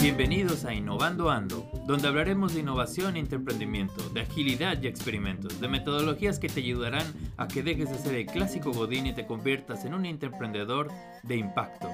[0.00, 5.68] Bienvenidos a Innovando Ando, donde hablaremos de innovación e emprendimiento, de agilidad y experimentos, de
[5.68, 7.06] metodologías que te ayudarán
[7.38, 10.90] a que dejes de ser el clásico godín y te conviertas en un emprendedor
[11.22, 11.88] de impacto.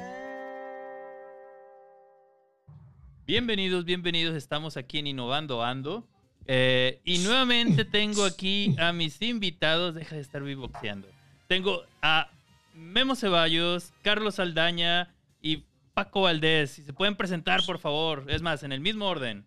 [3.24, 6.08] Bienvenidos, bienvenidos, estamos aquí en Innovando Ando.
[6.46, 11.06] Eh, y nuevamente tengo aquí a mis invitados, deja de estar vivoxeando.
[11.46, 12.30] Tengo a
[12.74, 15.67] Memo Ceballos, Carlos Aldaña y
[15.98, 16.70] Paco Valdés.
[16.70, 18.26] Si se pueden presentar, por favor.
[18.28, 19.44] Es más, en el mismo orden.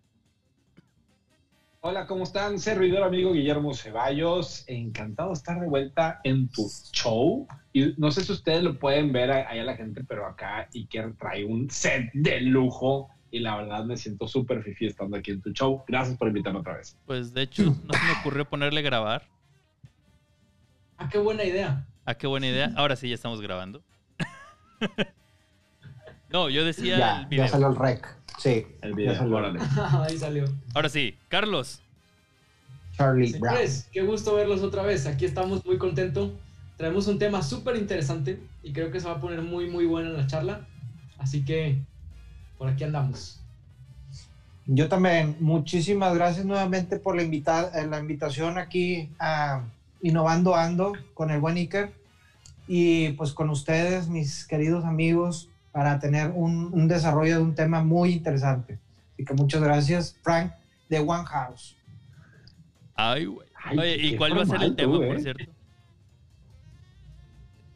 [1.80, 2.58] Hola, ¿cómo están?
[2.58, 4.64] Servidor amigo Guillermo Ceballos.
[4.66, 7.48] Encantado de estar de vuelta en tu show.
[7.72, 11.14] Y no sé si ustedes lo pueden ver ahí a la gente, pero acá Iker
[11.16, 13.08] trae un set de lujo.
[13.30, 15.82] Y la verdad me siento súper fifi estando aquí en tu show.
[15.88, 16.98] Gracias por invitarme otra vez.
[17.06, 19.26] Pues de hecho, no se me ocurrió ponerle grabar.
[20.98, 21.88] Ah, qué buena idea.
[22.04, 22.74] Ah, qué buena idea.
[22.76, 23.82] Ahora sí, ya estamos grabando.
[26.32, 27.44] No, yo decía ya, el video.
[27.44, 28.16] Ya salió el rec.
[28.38, 29.14] Sí, el video.
[29.14, 29.38] Salió.
[30.02, 30.44] Ahí salió.
[30.74, 31.82] Ahora sí, Carlos.
[32.96, 33.56] Charlie Brown.
[33.92, 35.06] qué gusto verlos otra vez.
[35.06, 36.30] Aquí estamos muy contentos.
[36.76, 40.10] Traemos un tema súper interesante y creo que se va a poner muy, muy buena
[40.10, 40.66] la charla.
[41.18, 41.78] Así que
[42.58, 43.40] por aquí andamos.
[44.66, 45.36] Yo también.
[45.40, 49.64] Muchísimas gracias nuevamente por la, invita la invitación aquí a
[50.00, 51.92] Innovando Ando con el buen Iker.
[52.68, 57.82] Y pues con ustedes, mis queridos amigos, para tener un, un, desarrollo de un tema
[57.82, 58.78] muy interesante.
[59.14, 60.52] Así que muchas gracias, Frank,
[60.88, 61.76] de One House.
[62.94, 63.48] Ay, güey.
[63.78, 65.20] Oye, ¿y cuál va a ser el tema, por eh?
[65.20, 65.44] cierto?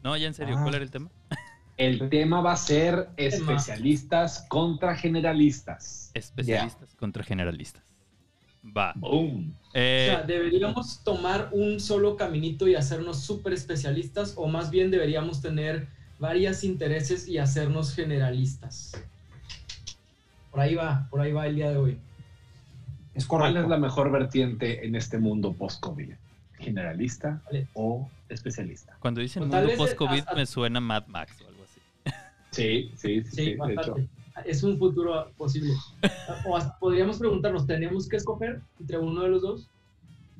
[0.03, 0.61] No, ya en serio, Ah.
[0.63, 1.09] ¿cuál era el tema?
[1.77, 6.11] El tema va a ser especialistas contra generalistas.
[6.13, 7.83] Especialistas contra generalistas.
[8.75, 8.93] Va.
[8.95, 9.55] Boom.
[9.73, 14.89] Eh, o sea, ¿deberíamos tomar un solo caminito y hacernos súper especialistas o más bien
[14.89, 15.87] deberíamos tener
[16.19, 18.93] varios intereses y hacernos generalistas?
[20.51, 21.97] Por ahí va, por ahí va el día de hoy.
[23.13, 26.13] Es ¿Cuál es la mejor vertiente en este mundo post-COVID?
[26.59, 27.67] ¿Generalista Vale.
[27.73, 28.95] o especialista?
[28.99, 31.79] cuando dicen tal mundo vez, post-COVID hasta- me suena Mad Max o algo así.
[32.51, 33.29] Sí, sí, sí.
[33.31, 33.95] Sí, sí, de hecho.
[34.45, 35.73] Es un futuro posible.
[36.45, 39.67] O hasta podríamos preguntarnos, ¿tenemos que escoger entre uno de los dos?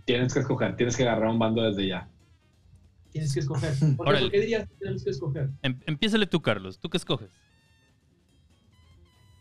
[0.06, 2.08] Tienes que escoger, tienes que agarrar un bando desde ya.
[3.18, 3.74] Tienes que escoger.
[3.98, 4.22] ¿Por qué, Órale.
[4.26, 5.50] ¿Por qué dirías que tenemos que escoger?
[5.64, 6.78] Em- empiézale tú, Carlos.
[6.78, 7.32] ¿Tú qué escoges?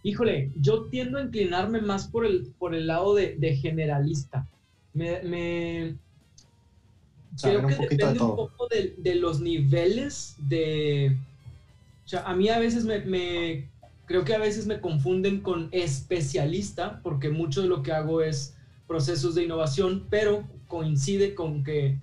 [0.03, 4.49] Híjole, yo tiendo a inclinarme más por el, por el lado de, de generalista.
[4.95, 5.97] Me,
[7.43, 11.15] creo que de depende un poco de, de los niveles de...
[12.05, 13.69] O sea, a mí a veces me, me-
[14.07, 18.57] Creo que a veces me confunden con especialista, porque mucho de lo que hago es
[18.87, 21.99] procesos de innovación, pero coincide con que,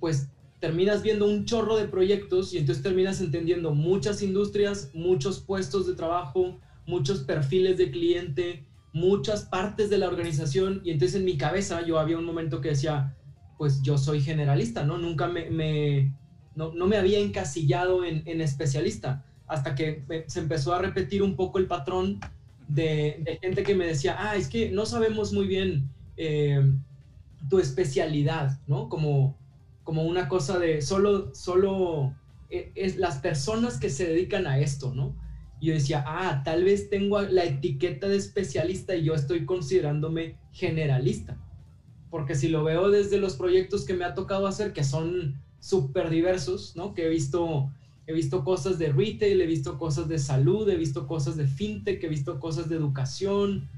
[0.00, 0.28] pues,
[0.62, 5.94] terminas viendo un chorro de proyectos y entonces terminas entendiendo muchas industrias, muchos puestos de
[5.94, 11.84] trabajo, muchos perfiles de cliente, muchas partes de la organización y entonces en mi cabeza
[11.84, 13.16] yo había un momento que decía,
[13.58, 14.98] pues yo soy generalista, ¿no?
[14.98, 16.14] Nunca me,
[16.54, 21.58] no, no me había encasillado en, especialista hasta que se empezó a repetir un poco
[21.58, 22.20] el patrón
[22.68, 26.72] de, de gente que me decía, ah, es que no sabemos muy bien eh,
[27.50, 28.88] tu especialidad, ¿no?
[28.88, 29.41] Como,
[29.84, 32.14] como una cosa de solo, solo
[32.50, 35.16] eh, es las personas que se dedican a esto, ¿no?
[35.60, 40.36] Y yo decía, ah, tal vez tengo la etiqueta de especialista y yo estoy considerándome
[40.52, 41.38] generalista.
[42.10, 46.10] Porque si lo veo desde los proyectos que me ha tocado hacer, que son súper
[46.10, 46.94] diversos, ¿no?
[46.94, 47.70] Que he visto,
[48.06, 52.02] he visto cosas de retail, he visto cosas de salud, he visto cosas de fintech,
[52.02, 53.68] he visto cosas de educación,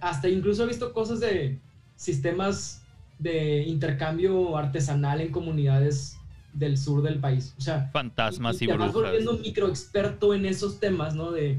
[0.00, 1.60] hasta incluso he visto cosas de
[1.96, 2.81] sistemas
[3.22, 6.16] de intercambio artesanal en comunidades
[6.52, 7.54] del sur del país.
[7.58, 9.12] O sea, Fantasmas y, te vas brujas.
[9.12, 11.30] volviendo micro experto en esos temas, ¿no?
[11.30, 11.58] De,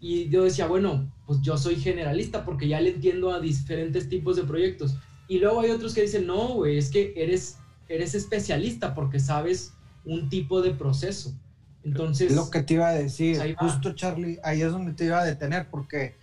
[0.00, 4.36] y yo decía, bueno, pues yo soy generalista porque ya le entiendo a diferentes tipos
[4.36, 4.96] de proyectos.
[5.28, 9.72] Y luego hay otros que dicen, no, güey, es que eres, eres especialista porque sabes
[10.04, 11.32] un tipo de proceso.
[11.84, 15.20] Entonces, Es lo que te iba a decir, justo Charlie, ahí es donde te iba
[15.20, 16.14] a detener, porque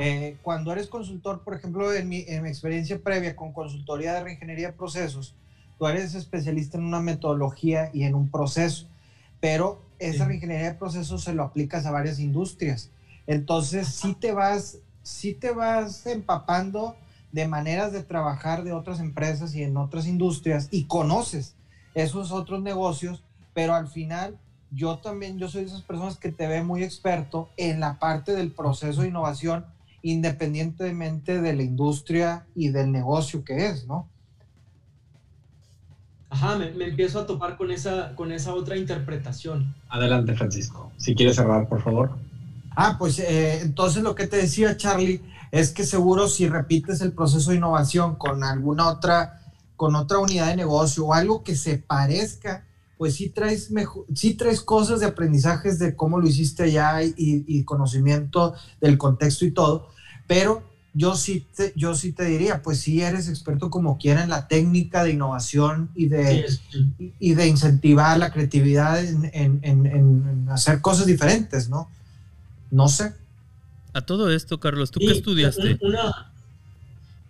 [0.00, 4.24] eh, cuando eres consultor, por ejemplo, en mi, en mi experiencia previa con consultoría de
[4.24, 5.34] reingeniería de procesos,
[5.78, 8.86] tú eres especialista en una metodología y en un proceso,
[9.40, 10.28] pero esa Sí.
[10.28, 12.90] reingeniería de procesos se lo aplicas a varias industrias.
[13.26, 16.96] Entonces, sí te vas, sí te vas empapando
[17.32, 21.54] de maneras de trabajar de otras empresas y en otras industrias y conoces
[21.94, 23.22] esos otros negocios,
[23.54, 24.38] pero al final
[24.70, 28.34] yo también, yo soy de esas personas que te ve muy experto en la parte
[28.34, 29.64] del proceso de innovación,
[30.04, 34.08] independientemente de la industria y del negocio que es, ¿no?
[36.34, 39.74] ajá, me, me empiezo a topar con esa, con esa otra interpretación.
[39.88, 40.90] Adelante, Francisco.
[40.96, 42.10] Si quieres cerrar, por favor.
[42.74, 45.22] Ah, pues eh, entonces lo que te decía Charlie
[45.52, 49.42] es que seguro si repites el proceso de innovación con alguna otra,
[49.76, 52.66] con otra unidad de negocio o algo que se parezca,
[52.98, 57.14] pues sí traes, mejor, sí traes cosas de aprendizajes de cómo lo hiciste allá y,
[57.16, 59.90] y conocimiento del contexto y todo,
[60.26, 60.62] pero
[60.94, 64.46] yo sí, te, yo sí te diría, pues sí eres experto como quiera en la
[64.46, 66.46] técnica de innovación y de,
[67.18, 71.90] y de incentivar la creatividad en, en, en, hacer cosas diferentes, ¿no?
[72.70, 73.12] No sé.
[73.92, 75.78] A todo esto, Carlos, ¿tú qué estudiaste?
[75.82, 76.32] Una,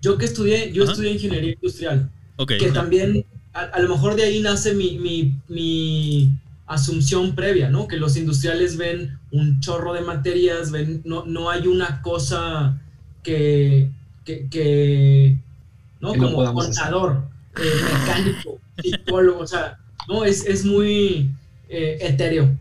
[0.02, 2.10] yo que estudié, yo estudié ingeniería industrial.
[2.46, 3.24] Que también,
[3.54, 7.88] a, lo mejor de ahí nace mi, mi, mi, asunción previa, ¿no?
[7.88, 12.80] Que los industriales ven un chorro de materias, ven, no, no hay una cosa
[13.24, 13.90] que,
[14.24, 15.36] que,
[16.00, 16.14] ¿no?
[16.14, 17.24] Como contador,
[17.56, 19.78] eh, mecánico, psicólogo, o sea,
[20.08, 21.30] no, es, es muy
[21.68, 22.56] eh, etéreo.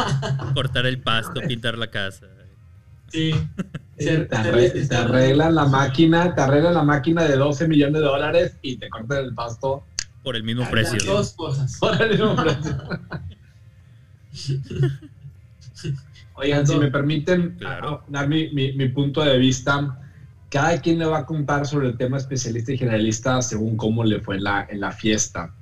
[0.54, 2.26] Cortar el pasto, pintar la casa.
[3.08, 3.32] Sí.
[3.96, 4.28] te,
[4.96, 9.24] arreglan la máquina, te arreglan la máquina de 12 millones de dólares y te cortan
[9.24, 9.84] el pasto.
[10.24, 10.98] Por el mismo precio.
[11.04, 11.78] Dos cosas.
[11.78, 12.76] Por el mismo precio.
[16.34, 17.58] Oigan, si me permiten
[18.08, 19.98] dar mi, mi, mi, punto de vista,
[20.56, 24.20] cada quien le va a contar sobre el tema especialista y generalista según cómo le
[24.20, 25.54] fue en la, en la fiesta.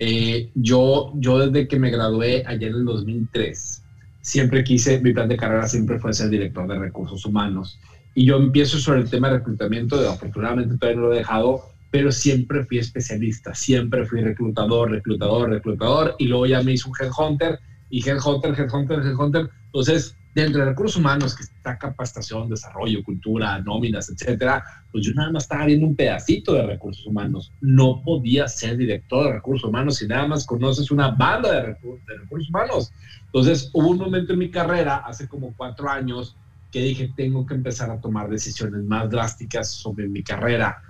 [0.00, 3.84] Eh, yo, yo desde que me gradué allá en el 2003,
[4.22, 7.78] siempre quise, mi plan de carrera siempre fue ser director de recursos humanos.
[8.12, 11.66] Y yo empiezo sobre el tema de reclutamiento, de, afortunadamente todavía no lo he dejado,
[11.92, 16.94] pero siempre fui especialista, siempre fui reclutador, reclutador, reclutador, y luego ya me hice un
[17.00, 19.48] headhunter, y headhunter, headhunter, headhunter.
[19.66, 24.62] Entonces, dentro de recursos humanos, que está capacitación, desarrollo, cultura, nóminas, etcétera,
[24.92, 27.52] pues yo nada más estaba viendo un pedacito de recursos humanos.
[27.60, 32.18] No podía ser director de recursos humanos si nada más conoces una banda de, de
[32.18, 32.92] recursos humanos.
[33.26, 36.36] Entonces, hubo un momento en mi carrera, hace como cuatro años,
[36.70, 40.82] que dije, tengo que empezar a tomar decisiones más drásticas sobre mi carrera,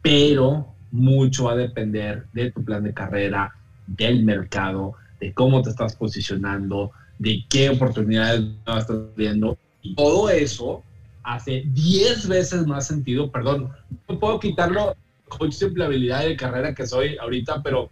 [0.00, 3.52] pero mucho va a depender de tu plan de carrera,
[3.86, 9.58] del mercado, de cómo te estás posicionando, de qué oportunidades estás viendo.
[9.82, 10.82] Y todo eso
[11.22, 13.70] hace 10 veces más sentido, perdón,
[14.08, 14.94] no puedo quitarlo
[15.28, 17.90] coach de empleabilidad de carrera que soy ahorita, pero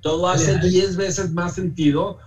[0.00, 2.18] todo hace 10 veces más sentido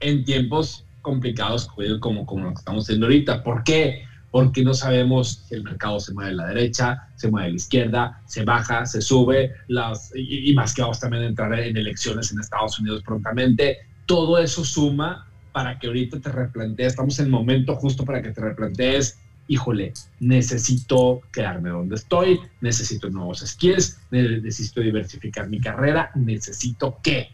[0.00, 1.68] en tiempos complicados
[2.00, 3.42] como, como lo que estamos haciendo ahorita.
[3.42, 4.04] ¿Por qué?
[4.30, 7.56] Porque no sabemos si el mercado se mueve a la derecha, se mueve a la
[7.56, 11.76] izquierda, se baja, se sube, las, y, y más que vamos también a entrar en
[11.76, 13.78] elecciones en Estados Unidos prontamente.
[14.06, 18.32] Todo eso suma para que ahorita te replantees, estamos en el momento justo para que
[18.32, 26.98] te replantees, híjole, necesito quedarme donde estoy, necesito nuevos skills, necesito diversificar mi carrera, necesito
[27.04, 27.30] que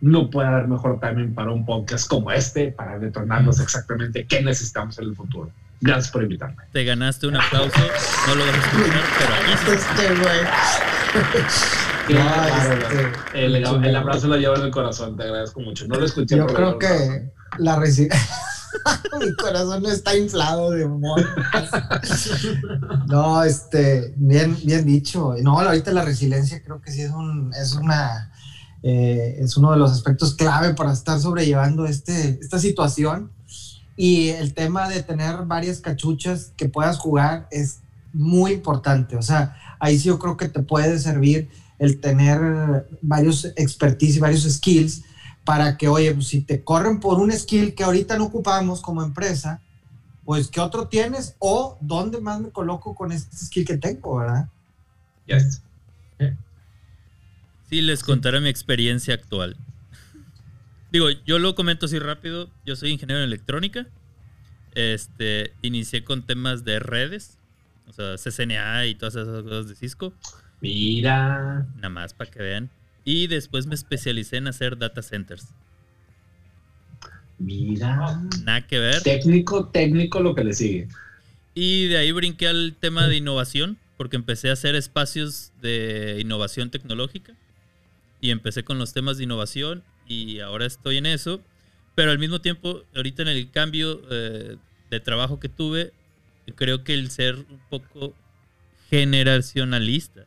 [0.00, 4.98] no puede haber mejor timing para un podcast como este, para detonarnos exactamente qué necesitamos
[4.98, 5.52] en el futuro.
[5.82, 6.62] Gracias por invitarme.
[6.72, 7.78] Te ganaste un aplauso,
[8.26, 9.74] no lo a escuchar, pero ahí está.
[12.08, 15.86] Este, el, abrazo lo llevo en el corazón, te agradezco mucho.
[15.86, 16.36] No lo escuché.
[16.36, 17.78] Yo creo que la.
[19.20, 21.24] Mi corazón no está inflado de humor.
[23.08, 25.34] no, este, bien, bien dicho.
[25.42, 28.32] No, ahorita la resiliencia creo que sí es un, es una,
[28.82, 33.30] eh, es uno de los aspectos clave para estar sobrellevando este, esta situación.
[33.96, 37.78] Y el tema de tener varias cachuchas que puedas jugar es
[38.12, 39.16] muy importante.
[39.16, 44.20] O sea, ahí sí yo creo que te puede servir el tener varios expertise y
[44.20, 45.02] varios skills
[45.44, 49.02] para que, oye, pues, si te corren por un skill que ahorita no ocupamos como
[49.02, 49.60] empresa,
[50.24, 51.36] pues ¿qué otro tienes?
[51.38, 54.48] O ¿dónde más me coloco con este skill que tengo, verdad?
[55.26, 55.62] Yes.
[57.68, 59.56] Sí, les contaré mi experiencia actual.
[60.92, 62.48] Digo, yo lo comento así rápido.
[62.64, 63.86] Yo soy ingeniero en electrónica.
[64.74, 67.38] Este, inicié con temas de redes,
[67.88, 70.12] o sea, CCNA y todas esas cosas de Cisco.
[70.60, 71.66] Mira.
[71.76, 72.70] Nada más para que vean.
[73.04, 75.48] Y después me especialicé en hacer data centers.
[77.38, 78.20] Mira.
[78.44, 79.02] Nada que ver.
[79.02, 80.88] Técnico, técnico lo que le sigue.
[81.54, 86.70] Y de ahí brinqué al tema de innovación, porque empecé a hacer espacios de innovación
[86.70, 87.34] tecnológica.
[88.20, 91.40] Y empecé con los temas de innovación y ahora estoy en eso.
[91.94, 94.56] Pero al mismo tiempo, ahorita en el cambio eh,
[94.90, 95.92] de trabajo que tuve,
[96.56, 98.14] creo que el ser un poco
[98.90, 100.26] generacionalista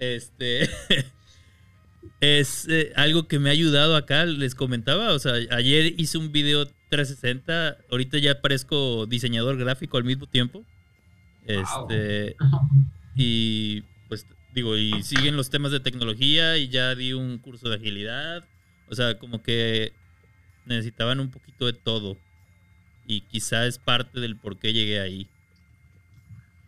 [0.00, 0.70] este
[2.20, 6.32] es eh, algo que me ha ayudado acá, les comentaba, o sea, ayer hice un
[6.32, 10.64] video 360, ahorita ya parezco diseñador gráfico al mismo tiempo.
[11.46, 12.36] Este
[13.16, 17.76] y pues digo, y siguen los temas de tecnología y ya di un curso de
[17.76, 18.44] agilidad,
[18.88, 19.92] o sea, como que
[20.66, 22.16] necesitaban un poquito de todo.
[23.06, 25.26] y quizá es parte del por qué llegué ahí.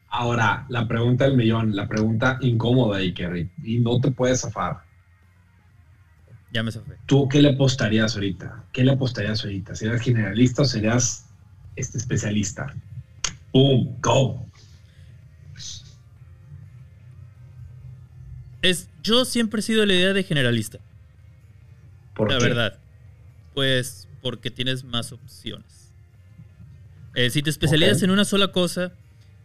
[0.09, 4.83] Ahora, la pregunta del millón, la pregunta incómoda, Iker, y no te puedes zafar.
[6.53, 6.71] Ya me.
[7.07, 8.65] ¿Tú qué le apostarías ahorita?
[8.73, 9.75] ¿Qué le apostarías ahorita?
[9.75, 11.27] ¿Serías generalista o serías
[11.77, 12.75] este especialista?
[13.53, 13.97] ¡Boom!
[14.03, 14.47] ¡Go!
[18.61, 20.79] Es, yo siempre he sido la idea de generalista.
[22.15, 22.45] ¿Por la qué?
[22.45, 22.79] verdad.
[23.55, 25.91] Pues porque tienes más opciones.
[27.15, 28.93] Eh, si te especializas en una sola cosa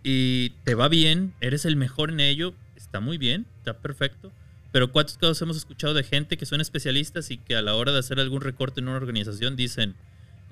[0.03, 4.31] y te va bien, eres el mejor en ello, está muy bien, está perfecto.
[4.77, 7.91] Pero ¿cuántos casos hemos escuchado de gente que son especialistas y que a la hora
[7.91, 9.95] de hacer algún recorte en una organización dicen,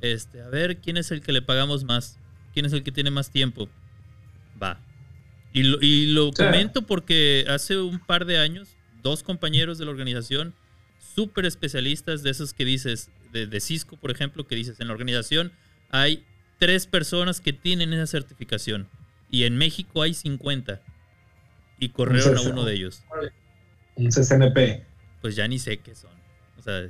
[0.01, 2.17] este, a ver, ¿quién es el que le pagamos más?
[2.51, 3.69] ¿Quién es el que tiene más tiempo?
[4.59, 4.79] Va.
[5.53, 6.43] Y lo, y lo Sí.
[6.43, 8.69] comento porque hace un par de años,
[9.03, 10.55] dos compañeros de la organización,
[11.13, 14.93] súper especialistas de esos que dices, de, de Cisco, por ejemplo, que dices, en la
[14.93, 15.51] organización
[15.91, 16.23] hay
[16.57, 18.87] tres personas que tienen esa certificación
[19.29, 20.81] y en México hay 50
[21.77, 23.03] y corrieron a uno de ellos.
[23.95, 24.83] Un CCNP.
[25.21, 26.11] Pues ya ni sé qué son.
[26.59, 26.89] O sea,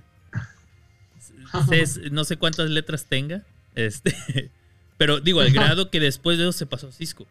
[1.86, 3.44] sé- no sé cuántas letras tenga,
[3.76, 4.52] este,
[4.98, 7.26] pero digo, al grado que después de eso se pasó a Cisco.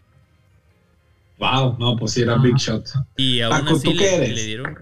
[1.38, 2.36] Wow, no, pues sí, era.
[2.36, 2.88] Big Shot.
[3.16, 4.34] Y aún Paco, así ¿tú qué le, eres?
[4.36, 4.78] le dieron...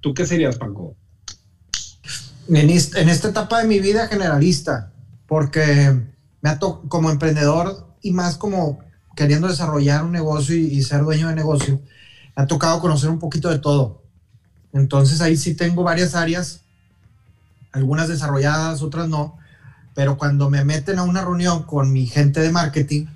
[0.00, 0.96] ¿Tú qué serías, Paco?
[2.48, 4.92] En, en esta etapa de mi vida generalista,
[5.26, 6.00] porque
[6.40, 8.78] me ha to- como emprendedor y más como
[9.16, 11.82] queriendo desarrollar un negocio y, y ser dueño de negocio,
[12.36, 14.02] ha tocado conocer un poquito de todo.
[14.72, 16.60] Entonces ahí sí tengo varias áreas,
[17.72, 19.36] algunas desarrolladas, otras no,
[19.94, 23.06] pero cuando me meten a una reunión con mi gente de marketing,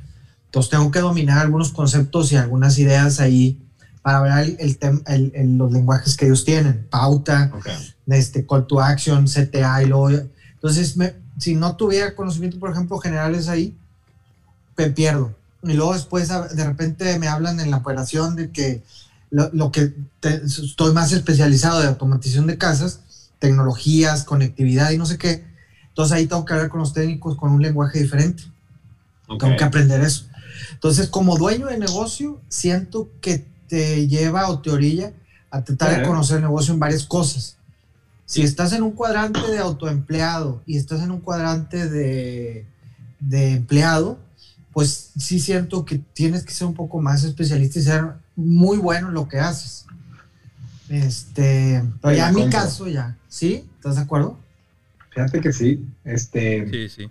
[0.46, 3.58] entonces tengo que dominar algunos conceptos y algunas ideas ahí
[4.02, 7.68] para hablar el, el el- los lenguajes que ellos tienen, pauta, Ok.
[8.06, 10.08] este call to action, CTA y luego.
[10.54, 13.76] Entonces, me- si no tuviera conocimiento, por ejemplo, generales ahí,
[14.76, 15.34] me pierdo.
[15.62, 18.82] Y luego después de repente me hablan en la operación de que
[19.30, 23.00] lo, lo que te- estoy más especializado de automatización de casas,
[23.38, 25.44] tecnologías, conectividad y no sé qué.
[25.88, 28.44] Entonces ahí tengo que hablar con los técnicos con un lenguaje diferente.
[29.28, 29.40] ok.
[29.40, 30.24] Tengo que aprender eso.
[30.72, 35.12] Entonces, como dueño de negocio, siento que te lleva o te orilla
[35.50, 37.56] a tratar de conocer el negocio en varias cosas.
[38.26, 42.66] Si estás en un cuadrante de autoempleado y estás en un cuadrante de,
[43.20, 44.18] de empleado,
[44.72, 48.04] pues sí siento que tienes que ser un poco más especialista y ser
[48.40, 49.86] muy bueno en lo que haces.
[50.88, 52.58] Este, pero ya en mi compro.
[52.60, 53.64] caso ya, ¿sí?
[53.76, 54.38] ¿Estás de acuerdo?
[55.10, 55.84] Fíjate que sí.
[56.04, 57.10] Este, Sí, sí.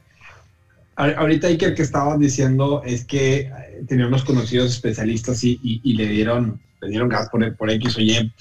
[0.96, 5.94] ahorita Iker que estabas diciendo es que eh, tenía unos conocidos especialistas y, y- y
[5.94, 8.34] le dieron le dieron gas por, por X o Y.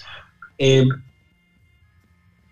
[0.59, 0.85] Eh,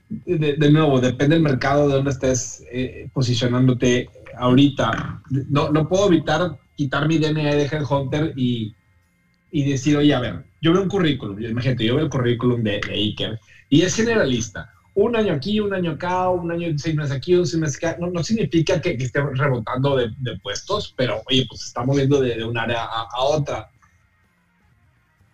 [0.08, 5.22] de, de nuevo, depende del mercado de donde estés eh, posicionándote ahorita.
[5.48, 8.74] No, no puedo evitar quitar mi DNA de Headhunter y,
[9.58, 12.62] y decir, oye, a ver, yo veo un currículum, yo- imagínate, yo veo el currículum
[12.62, 13.38] de, de Iker
[13.70, 14.70] y es generalista.
[14.94, 17.96] Un año aquí, un año acá, un año, seis meses aquí, un seis meses acá.
[18.00, 21.84] No, no significa que, que esté rebotando de, de puestos, pero oye, pues se está
[21.84, 23.68] moviendo de, de un área a, a otra.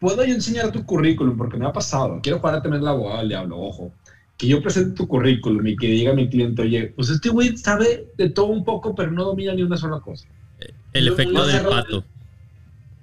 [0.01, 2.19] Puedo yo enseñar tu currículum, porque me ha pasado.
[2.23, 3.93] Quiero jugar a tener el abogado del diablo, ojo.
[4.37, 7.57] Que yo presente tu currículum y que diga a mi cliente, oye, pues este güey
[7.57, 10.27] sabe de todo un poco, pero no domina ni una sola cosa.
[10.93, 12.05] El efecto del pato.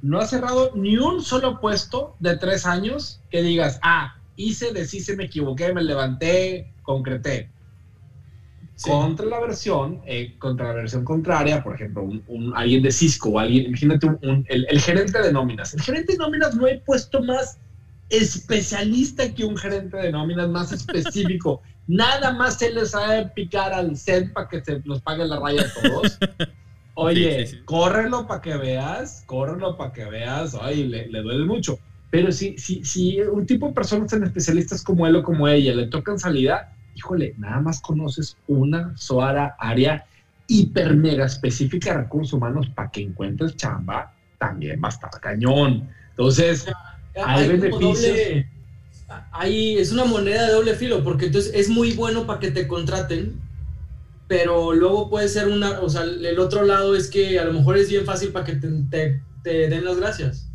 [0.01, 5.15] No ha cerrado ni un solo puesto de tres años que digas, ah, hice, deshice,
[5.15, 7.50] me equivoqué, me levanté, concreté.
[8.75, 8.89] Sí.
[8.89, 13.27] Contra la versión, eh, contra la versión contraria, por ejemplo, un, un- alguien de Cisco
[13.29, 15.74] o alguien, imagínate un- el, el gerente de nóminas.
[15.74, 17.58] El gerente de nóminas no he puesto más
[18.10, 21.62] especialista que un gerente de nóminas, más específico.
[21.88, 25.63] Nada más se les sabe picar al set para que se nos pague la raya
[25.63, 26.18] a todos.
[27.01, 27.63] Oye, Sí, sí, sí.
[27.65, 31.77] córrelo para que veas, córrelo para que veas, ay, le, le duele mucho.
[32.12, 35.74] Pero si, si, si un tipo de personas tan especialistas como él o como ella
[35.75, 40.06] le tocan salida, híjole, nada más conoces una sola área
[40.48, 45.88] hiper mega específica de recursos humanos para que encuentres chamba, también va a estar cañón.
[46.12, 46.65] Entonces,
[47.24, 48.00] Hay beneficios.
[48.00, 48.46] doble-
[49.32, 52.68] hay- es una moneda de doble filo, porque entonces es muy bueno para que te
[52.68, 53.39] contraten,
[54.29, 57.77] pero luego puede ser una, o sea, el otro lado es que a lo mejor
[57.77, 60.48] es bien fácil para que te, te- te den las gracias.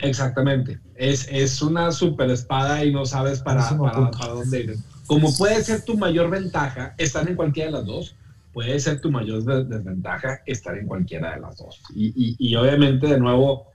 [0.00, 0.80] Exactamente.
[0.96, 4.78] Es, es una super espada y no sabes para, para, para dónde ir.
[5.06, 8.16] Como puede ser tu mayor ventaja estar en cualquiera de las dos,
[8.52, 11.80] puede ser tu mayor de- desventaja estar en cualquiera de las dos.
[11.94, 13.68] Y, y- y obviamente, de nuevo,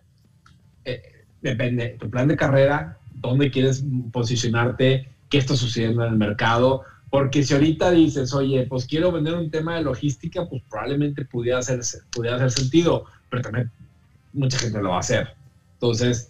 [0.84, 1.02] eh,
[1.42, 6.84] depende tu plan de carrera, dónde quieres posicionarte, qué está sucediendo en el mercado.
[7.10, 11.60] Porque si ahorita dices, oye, pues quiero vender un tema de logística, pues probablemente pudiera
[11.60, 13.72] hacer, pudiera hacer sentido, pero también
[14.34, 15.30] mucha gente lo va a hacer.
[15.74, 16.30] Entonces,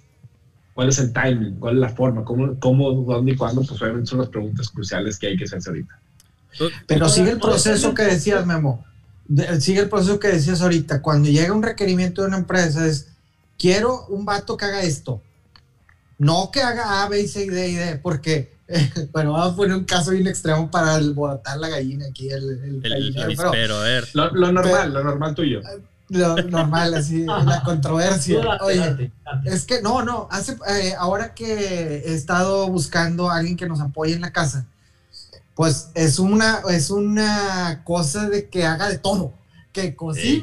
[0.73, 1.55] ¿cuál es el timing?
[1.55, 2.23] ¿Cuál es la forma?
[2.23, 3.61] ¿Cómo, cómo dónde y cuándo?
[3.61, 5.99] Pues obviamente son las preguntas cruciales que hay que hacerse ahorita.
[6.87, 8.85] Pero sigue el proceso que decías, Memo.
[9.59, 11.01] Sigue el proceso que decías ahorita.
[11.01, 13.09] Cuando llega un requerimiento de una empresa es,
[13.57, 15.21] quiero un vato que haga esto.
[16.17, 18.51] No que haga A, B, C, D y D, porque
[19.11, 22.81] bueno, vamos a poner un caso bien extremo para el botar la gallina aquí, el,
[22.83, 24.07] el, pero, a ver.
[24.13, 25.61] Lo, normal, lo normal tuyo.
[26.11, 28.41] Lo normal, así, la controversia.
[28.61, 29.11] Oye,
[29.45, 33.79] es que no, no, hace, eh, ahora que he estado buscando a alguien que nos
[33.79, 34.65] apoye en la casa,
[35.53, 39.33] pues es una, es una cosa de que haga de todo,
[39.71, 40.41] que cocine,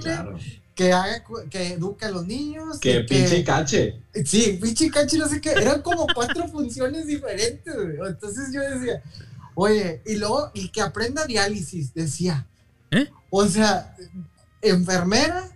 [0.76, 2.78] que haga, que eduque a los niños.
[2.78, 3.99] Que pinche cache.
[4.26, 5.52] Sí, pinche cache, no sé qué.
[5.52, 7.75] Eran como cuatro funciones diferentes,
[8.06, 9.02] Entonces yo decía,
[9.54, 12.47] oye, y luego, y que aprenda diálisis, decía.
[12.90, 13.09] ¿Eh?
[13.30, 13.97] O sea,
[14.61, 15.49] enfermera,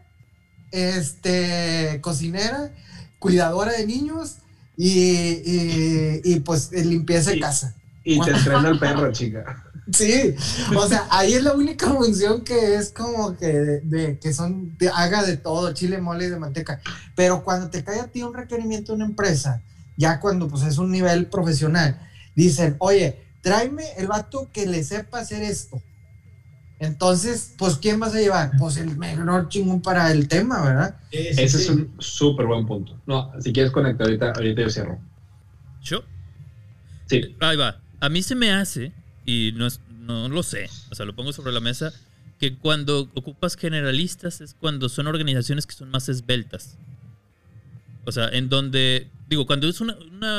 [0.73, 2.75] este, cocinera,
[3.19, 4.37] cuidadora de niños
[4.75, 7.77] y, y, pues limpieza de casa.
[8.05, 9.70] Y te entrena el perro, chica.
[9.92, 10.35] Sí,
[10.76, 15.23] o sea, ahí es la única función que es como que de, que son, haga
[15.23, 16.80] de todo, chile, mole y de manteca.
[17.16, 19.62] Pero cuando te cae a ti un requerimiento de una empresa,
[19.97, 22.00] ya cuando pues es un nivel profesional,
[22.35, 25.82] dicen, oye, tráeme el vato que le sepa hacer esto.
[26.78, 28.52] Entonces, pues, ¿quién vas a llevar?
[28.59, 30.97] Pues el mejor chingón para el tema, ¿verdad?
[31.11, 32.99] Ese es un súper buen punto.
[33.06, 34.99] No, si quieres conectar ahorita, ahorita yo cierro.
[35.82, 36.02] ¿Yo?
[37.06, 37.37] Sí.
[37.40, 37.78] Ahí va.
[38.00, 38.94] A mí se me hace
[39.25, 39.69] y no,
[40.00, 41.93] no lo sé, o sea, lo pongo sobre la mesa,
[42.39, 46.79] que cuando ocupas generalistas es cuando son organizaciones que son más esbeltas.
[48.07, 49.95] O sea, en donde, digo, cuando es una,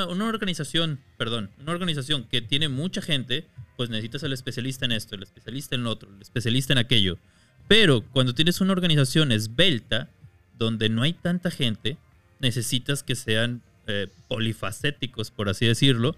[0.08, 3.46] una, organización, perdón, una organización que tiene mucha gente,
[3.78, 7.20] pues necesitas al especialista en esto, el especialista en lo otro, el especialista en aquello.
[7.68, 10.10] Pero cuando tienes una organización esbelta,
[10.58, 11.98] donde no hay tanta gente,
[12.40, 16.18] necesitas que sean eh, polifacéticos, por así decirlo,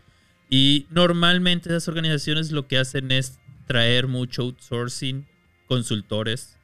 [0.54, 5.26] y normalmente esas organizaciones lo que hacen es traer mucho outsourcing,
[5.66, 6.60] consultores.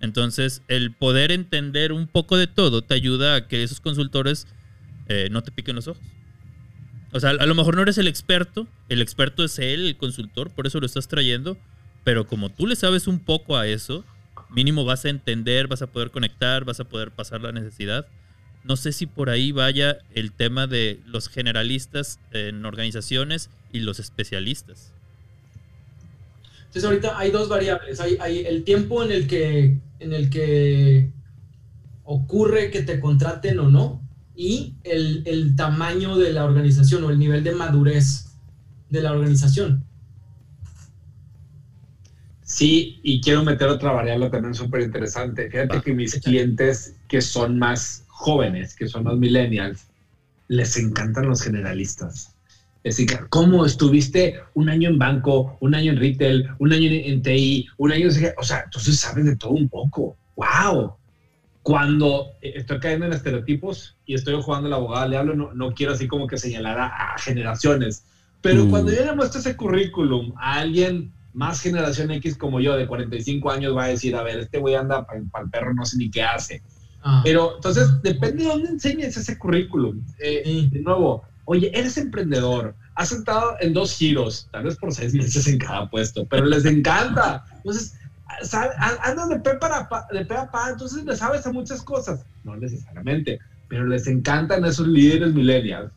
[0.00, 4.46] Entonces, el poder entender un poco de todo te ayuda a que esos consultores
[5.08, 6.04] eh, no te piquen los ojos.
[7.10, 10.50] O sea, a lo mejor no eres el experto, el experto es él, el consultor,
[10.50, 11.58] por eso lo estás trayendo,
[12.04, 14.04] pero como tú le sabes un poco a eso,
[14.50, 18.06] mínimo vas a entender, vas a poder conectar, vas a poder pasar la necesidad.
[18.64, 23.98] No sé si por ahí vaya el tema de los generalistas en organizaciones y los
[23.98, 24.92] especialistas.
[26.66, 28.00] Entonces ahorita hay dos variables.
[28.00, 31.10] Hay, el tiempo en el, que, en el que
[32.04, 34.00] ocurre que te contraten o no
[34.34, 38.32] y el, el tamaño de la organización o el nivel de madurez
[38.88, 39.84] de la organización.
[42.52, 45.50] Sí, y quiero meter otra variable también súper interesante.
[45.50, 49.88] Fíjate que mis clientes que son más jóvenes, que son los millennials,
[50.48, 52.34] les encantan los generalistas.
[52.84, 57.22] Es decir, ¿cómo estuviste un año en banco, un año en retail, un año en,
[57.22, 58.32] TI, un año en...
[58.38, 60.16] O sea, entonces sabes de todo un poco.
[60.36, 60.94] ¡Wow!
[61.62, 65.92] Cuando estoy cayendo en estereotipos y estoy jugando la abogada le hablo, no, no quiero
[65.92, 68.04] así como que señalar a, generaciones,
[68.40, 68.70] pero mm.
[68.70, 73.50] cuando yo le muestro ese currículum a alguien más generación X como yo, de 45
[73.50, 76.10] años, va a decir, a ver, este güey anda para el perro, no sé ni
[76.10, 76.62] qué hace.
[77.02, 77.20] Ah.
[77.24, 80.00] Pero entonces, depende de dónde enseñes ese currículum.
[80.18, 85.14] Eh, de nuevo, oye, eres emprendedor, has sentado en dos giros, tal vez por seis
[85.14, 87.44] meses en cada puesto, pero les encanta.
[87.56, 87.94] Entonces,
[89.02, 92.24] andan de pe, para, de pe a pa, entonces les sabes a muchas cosas.
[92.44, 93.38] No necesariamente,
[93.68, 95.92] pero les encantan esos líderes millennials.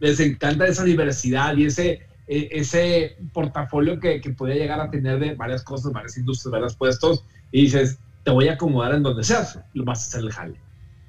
[0.00, 5.18] Les encanta esa diversidad y ese, e, ese portafolio que, que podía llegar a tener
[5.18, 7.24] de varias cosas, varias industrias, varios puestos.
[7.52, 10.60] Y dices, te voy a acomodar en donde seas, lo vas a hacer el jale.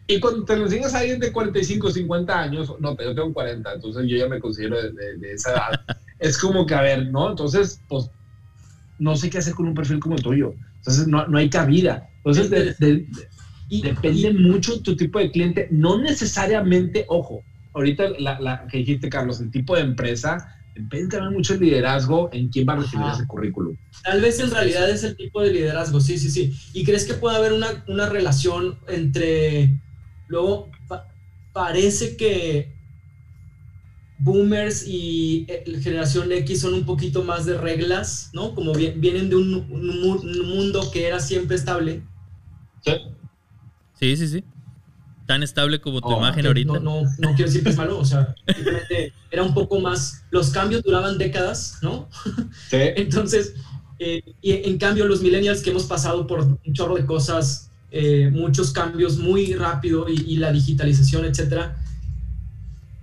[0.05, 3.73] Y cuando te lo enseñas a alguien de 45, 50 años, no, yo tengo 40,
[3.73, 5.81] entonces yo ya me considero de, esa edad,
[6.19, 7.31] es como que, a ver, ¿no?
[7.31, 8.11] Entonces, pues,
[8.99, 10.53] no sé qué hacer con un perfil como el tuyo.
[10.75, 12.07] Entonces, no, no hay cabida.
[12.17, 12.77] Entonces,
[13.67, 17.41] depende mucho tu tipo de cliente, no necesariamente, ojo,
[17.73, 22.29] ahorita la, la, que dijiste, Carlos, el tipo de empresa, depende también mucho el liderazgo
[22.31, 23.75] en quién va a recibir ese currículum.
[24.03, 26.55] Tal vez en realidad es el tipo de liderazgo, sí, sí, sí.
[26.73, 29.79] ¿Y crees que puede haber una, una relación entre,
[30.27, 30.69] luego,
[31.53, 32.75] parece que
[34.19, 38.53] boomers y eh, generación X son un poquito más de reglas, ¿no?
[38.55, 42.03] Como vienen de un, un mundo que era siempre estable.
[42.83, 42.93] Sí.
[43.99, 44.43] Sí, sí, sí.
[45.27, 46.73] Tan estable como tu Oh, imagen que ahorita.
[46.73, 50.23] No, no, no quiero decir que es malo, o sea, simplemente era un poco más,
[50.31, 52.09] los cambios duraban décadas, ¿no?
[52.69, 52.77] Sí.
[52.95, 53.53] Entonces,
[53.99, 58.29] eh, y en cambio los millennials que hemos pasado por un chorro de cosas, eh,
[58.33, 61.77] muchos cambios muy rápido y, y la digitalización, etcétera,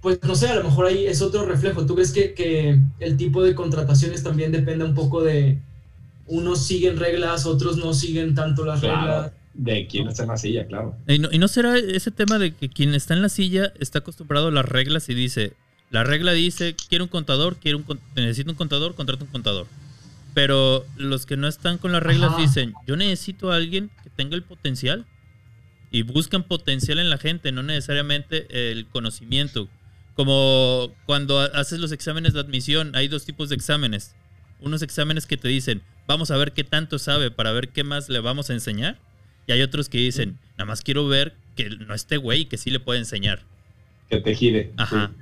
[0.01, 1.87] pues no sé, a lo mejor ahí es otro reflejo.
[1.87, 5.59] ¿Tú crees que, que el tipo de contrataciones también depende un poco de
[6.27, 9.01] unos siguen reglas, otros no siguen tanto las Claro.
[9.01, 9.33] reglas?
[9.55, 10.97] De quién está en la silla, claro.
[11.07, 14.01] Y no, y no será ese tema de que quien está en la silla está
[14.01, 15.53] acostumbrado a las reglas y dice,
[15.91, 19.67] la regla dice, quiero un contador, quiero un necesito un contador, contrato un contador.
[20.35, 22.43] Pero los que no están con las reglas Ajá.
[22.43, 25.07] dicen, yo necesito a alguien que tenga el potencial
[25.93, 29.69] y buscan potencial en la gente, no necesariamente el conocimiento.
[30.17, 34.17] Como cuando ha- haces los exámenes de admisión, hay dos tipos de exámenes.
[34.61, 38.09] Unos exámenes que te dicen, vamos a ver qué tanto sabe para ver qué más
[38.09, 38.99] le vamos a enseñar.
[39.47, 42.57] Y hay otros que dicen, nada más quiero ver que no esté güey y que
[42.57, 43.43] sí le puede enseñar.
[44.09, 44.73] Que te gire.
[44.77, 45.13] Ajá.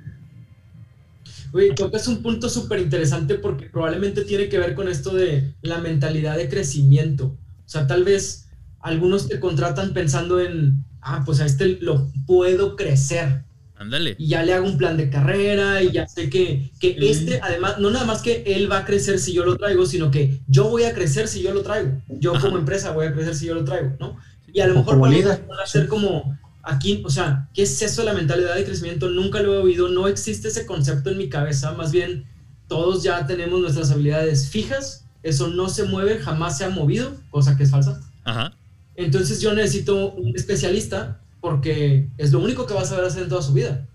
[1.51, 5.79] Oye, tocas un punto súper interesante porque probablemente tiene que ver con esto de la
[5.79, 7.25] mentalidad de crecimiento.
[7.27, 12.75] O sea, tal vez algunos te contratan pensando en, ah, pues a este lo puedo
[12.75, 13.43] crecer
[13.83, 14.15] Ándale.
[14.17, 17.07] y ya le hago un plan de carrera y ya sé que, que Sí.
[17.07, 20.09] este, además, no nada más que él va a crecer si yo lo traigo, sino
[20.11, 22.01] que yo voy a crecer si yo lo traigo.
[22.19, 22.45] Yo Ajá.
[22.47, 24.17] como empresa voy a crecer si yo lo traigo, ¿no?
[24.51, 25.87] Y a lo mejor empezar a hacer sí.
[25.87, 29.09] como aquí, o sea, ¿qué es eso de la mentalidad de crecimiento?
[29.09, 32.25] Nunca lo he oído, no existe ese concepto en mi cabeza, más bien
[32.67, 37.57] todos ya tenemos nuestras habilidades fijas, eso no se mueve, jamás se ha movido, cosa
[37.57, 37.99] que es falsa.
[38.23, 38.53] Ajá.
[38.95, 43.29] Entonces yo necesito un especialista porque es lo único que va a saber hacer en
[43.29, 43.85] toda su vida.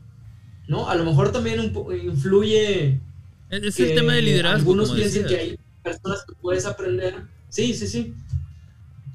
[0.68, 0.90] ¿No?
[0.90, 1.72] A lo mejor también
[2.04, 3.00] influye
[3.48, 4.58] Es, el tema de liderazgo.
[4.58, 7.14] algunos como piensen que hay personas que puedes aprender.
[7.48, 8.14] Sí, sí, sí.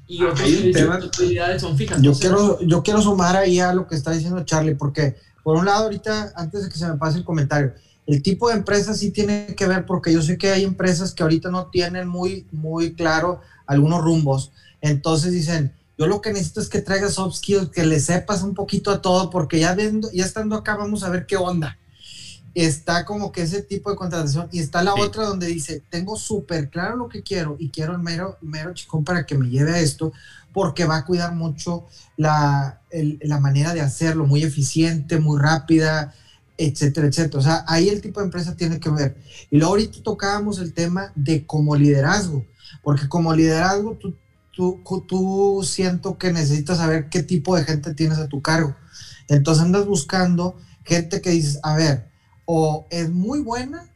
[0.08, 2.02] Y otros hay un que dicen tema- que tus habilidades son fijas.
[2.02, 5.56] Yo no quiero, yo quiero sumar ahí a lo que está diciendo Charlie, porque por
[5.56, 7.72] un lado, ahorita, antes de que se me pase el comentario,
[8.04, 11.22] el tipo de empresa sí tiene que ver, porque yo sé que hay empresas que
[11.22, 14.50] ahorita no tienen muy, muy claro algunos rumbos.
[14.80, 18.54] Entonces dicen, yo lo que necesito es que traigas soft skills, que le sepas un
[18.54, 21.78] poquito a todo, porque ya, viendo, ya estando acá vamos a ver qué onda.
[22.54, 24.48] Está como que ese tipo de contratación.
[24.52, 25.00] Y está la Sí.
[25.00, 29.02] otra donde dice, tengo súper claro lo que quiero y quiero el mero, mero chicón
[29.04, 30.12] para que me lleve a esto,
[30.52, 36.14] porque va a cuidar mucho la, el- la manera de hacerlo, muy eficiente, muy rápida,
[36.56, 37.38] etcétera, etcétera.
[37.40, 39.16] O sea, ahí el tipo de empresa tiene que ver.
[39.50, 42.44] Y luego ahorita tocábamos el tema de como liderazgo,
[42.84, 44.14] porque como liderazgo tú,
[44.54, 48.74] tú, tú siento que necesitas saber qué tipo de gente tienes a tu cargo.
[49.28, 52.08] Entonces andas buscando gente que dices, a ver,
[52.44, 53.86] o es muy buena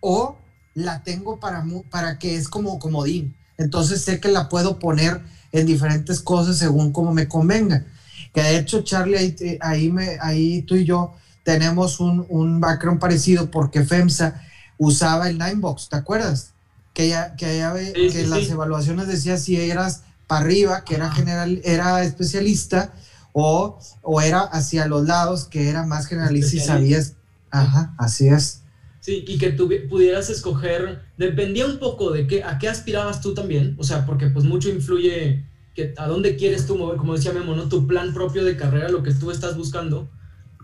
[0.00, 0.36] o
[0.74, 3.34] la tengo para, para que es como comodín.
[3.56, 5.20] Entonces sé que la puedo poner
[5.52, 7.84] en diferentes cosas según como me convenga.
[8.32, 13.00] Que de hecho, Charlie, ahí, ahí, me, ahí tú y yo tenemos un, un background
[13.00, 14.42] parecido porque FEMSA
[14.76, 16.52] usaba el Ninebox, ¿te acuerdas?
[16.98, 18.50] Que ya, que ya ve- Sí, que sí, las sí.
[18.50, 22.92] evaluaciones decía si eras para arriba, que era general, era especialista,
[23.32, 27.12] o, o era hacia los lados, que era más generalista y sabías.
[27.52, 28.62] Ajá, así es.
[29.00, 33.32] Sí, y que tú pudieras escoger, dependía un poco de qué, a qué aspirabas tú
[33.32, 35.44] también, o sea, porque pues mucho influye
[35.76, 37.68] que a dónde quieres tú mover, como decía Memo, ¿no?
[37.68, 40.08] Tu plan propio de carrera, lo que tú estás buscando,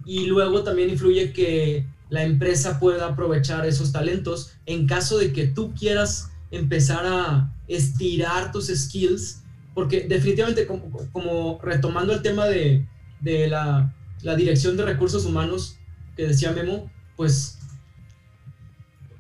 [0.05, 5.47] y luego también influye que la empresa pueda aprovechar esos talentos en caso de que
[5.47, 9.43] tú quieras empezar a estirar tus skills,
[9.75, 12.87] porque definitivamente como, retomando el tema de,
[13.21, 15.79] de la, la dirección de recursos humanos
[16.17, 17.59] que decía Memo, pues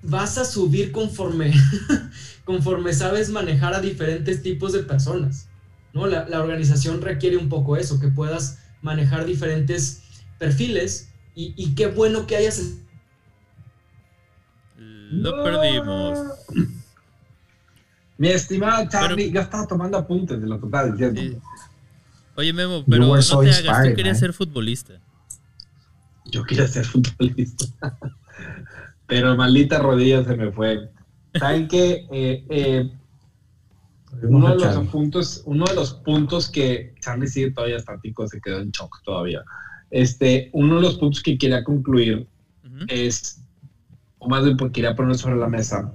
[0.03, 1.53] vas a subir conforme,
[2.45, 5.49] conforme sabes manejar a diferentes tipos de personas.
[5.93, 6.07] ¿no?
[6.07, 10.03] La, la organización requiere un poco eso, que puedas manejar diferentes
[10.39, 12.79] perfiles y, y qué bueno que hayas...
[15.11, 16.19] Lo perdimos.
[18.17, 21.21] Mi estimado Charlie, yo estaba tomando apuntes de lo que estaba diciendo.
[21.21, 21.39] Sí.
[22.37, 24.21] Oye, Memo, pero no so te hagas, tú querías man.
[24.21, 24.95] ser futbolista.
[26.27, 27.67] Yo quería ser futbolista.
[29.07, 30.91] Pero maldita rodilla se me fue.
[31.39, 32.07] ¿Saben qué?
[32.11, 32.91] Eh, eh,
[34.23, 38.61] uno, de los puntos, uno de los puntos que Charlie sigue todavía estático, se quedó
[38.61, 39.45] en shock todavía.
[39.95, 42.27] Este, uno de los puntos que quería concluir
[42.65, 42.85] Ujú.
[42.89, 43.41] es,
[44.19, 45.93] o más bien porque quería poner sobre la mesa,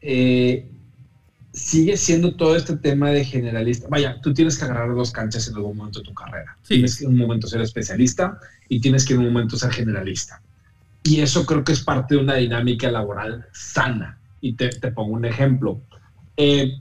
[0.00, 0.70] eh,
[1.52, 3.88] sigue siendo todo este tema de generalista.
[3.90, 6.56] Vaya, tú tienes que agarrar dos canchas en algún momento de tu carrera.
[6.62, 6.74] Sí.
[6.74, 10.40] Tienes que en un momento ser especialista y tienes que en un momento ser generalista.
[11.02, 14.20] Y eso creo que es parte de una dinámica laboral sana.
[14.40, 15.80] Y te, te pongo un ejemplo.
[16.36, 16.80] Eh,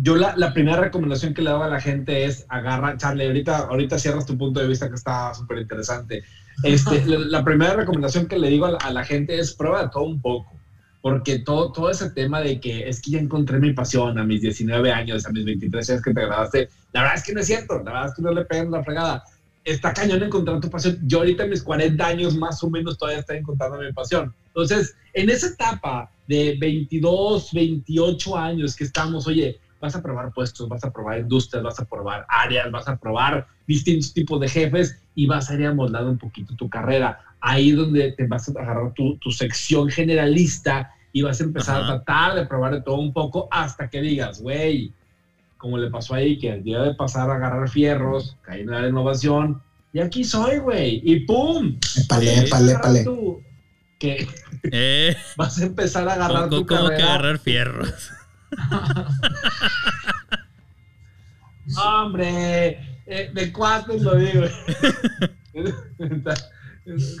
[0.00, 3.58] yo la, la, primera recomendación que le doy a la gente es agarra, Charlie, ahorita,
[3.58, 6.22] ahorita cierras tu punto de vista que está súper interesante.
[6.62, 10.52] Este, la, primera recomendación que le digo a la, gente es prueba todo un poco,
[11.00, 14.40] porque todo, todo ese tema de que es que ya encontré mi pasión a mis
[14.40, 17.46] 19 años, a mis 23 años que te graduaste, la verdad es que no es
[17.46, 19.24] cierto, la verdad es que no le pegan la fregada.
[19.64, 20.98] Está cañón encontrar tu pasión.
[21.02, 24.34] Yo ahorita en mis 40 años más o menos todavía estoy encontrando mi pasión.
[24.46, 30.68] Entonces, en esa etapa de 22, 28 años que estamos, oye, vas a probar puestos,
[30.68, 35.00] vas a probar industrias, vas a probar áreas, vas a probar distintos tipos de jefes
[35.14, 37.20] y vas a ir amoldando un poquito tu carrera.
[37.40, 41.86] Ahí donde te vas a agarrar tu, tu sección generalista y vas a empezar a
[41.86, 44.92] tratar de probar de todo un poco hasta que digas, güey,
[45.56, 48.88] como le pasó ahí, que al día de pasar a agarrar fierros, caí en la
[48.88, 49.60] innovación,
[49.92, 51.76] y aquí soy, güey, y ¡pum!
[51.96, 53.04] Épale, épale, épale.
[53.98, 54.28] Que
[54.70, 58.12] eh, vas a empezar a agarrar tu ¿Cómo que agarrar fierros?
[61.76, 64.44] Hombre, eh, de cuatro lo digo.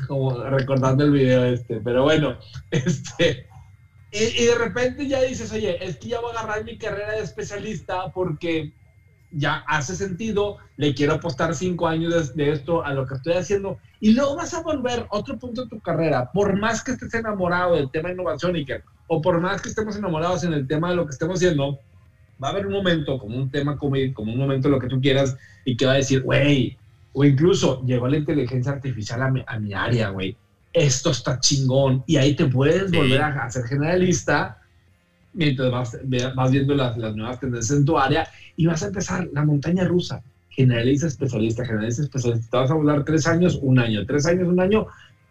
[0.06, 2.38] Como recordando el video este, pero bueno,
[2.70, 3.46] este.
[4.10, 7.22] Y, de repente ya dices, oye, es que ya voy a agarrar mi carrera de
[7.22, 8.72] especialista porque
[9.30, 13.78] ya hace sentido, le quiero apostar cinco años de, esto a lo que estoy haciendo.
[14.00, 17.74] Y luego vas a volver otro punto de tu carrera, por más que estés enamorado
[17.74, 20.90] del tema de innovación y que o por más que estemos enamorados en el tema
[20.90, 21.80] de lo que estemos haciendo,
[22.42, 25.00] va a haber un momento, como un tema, como, como un momento lo que tú
[25.00, 26.76] quieras, y que va a decir, güey,
[27.12, 30.36] o incluso llegó la inteligencia artificial a mi, a mi área, güey,
[30.72, 34.58] esto está chingón, y ahí te puedes volver a, hacer generalista
[35.32, 35.98] mientras vas,
[36.34, 39.84] vas viendo las, las, nuevas tendencias en tu área y vas a empezar la montaña
[39.84, 40.22] rusa.
[40.50, 42.50] Generalista, especialista, generalista, especialista.
[42.50, 44.86] Te vas a volar tres años, un año, tres años, un año,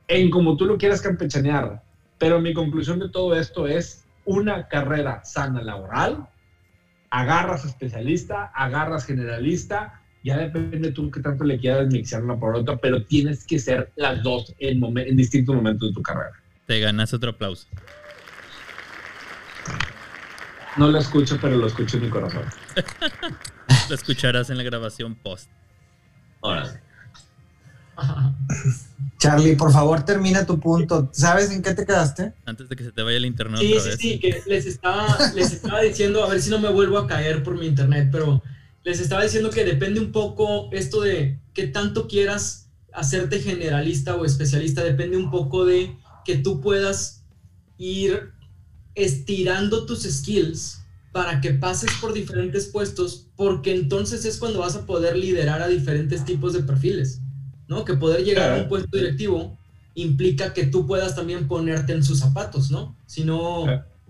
[0.08, 1.82] en como tú lo quieras campechanear
[2.18, 6.28] pero mi conclusión de todo esto es una carrera sana laboral,
[7.10, 12.78] agarras especialista, agarras generalista, ya depende tú qué tanto le quieras mixar una por otra,
[12.78, 16.34] pero tienes que ser las dos en, en distintos momentos de tu carrera.
[16.66, 17.68] Te ganas otro aplauso.
[20.76, 22.44] No lo escucho, pero lo escucho en mi corazón.
[23.90, 25.50] lo escucharás en la grabación post.
[26.42, 26.82] Ahora.
[29.18, 31.10] Charlie, por favor, termina tu punto.
[31.12, 32.34] ¿Sabes en qué te quedaste?
[32.46, 33.60] Antes de que se te vaya el internet.
[33.60, 36.98] Sí, sí, sí, que les estaba, les estaba diciendo, a ver si no me vuelvo
[36.98, 38.42] a caer por mi internet, pero
[38.84, 44.26] les estaba diciendo que depende un poco esto de qué tanto quieras hacerte generalista o
[44.26, 47.24] especialista, depende un poco de que tú puedas
[47.78, 48.32] ir
[48.96, 54.86] estirando tus skills para que pases por diferentes puestos, porque entonces es cuando vas a
[54.86, 57.22] poder liderar a diferentes tipos de perfiles.
[57.68, 57.86] ¿No?
[57.86, 59.58] Que poder llegar a un puesto directivo
[59.96, 62.96] implica que tú puedas también ponerte en sus zapatos, ¿no?
[63.08, 63.66] Si no,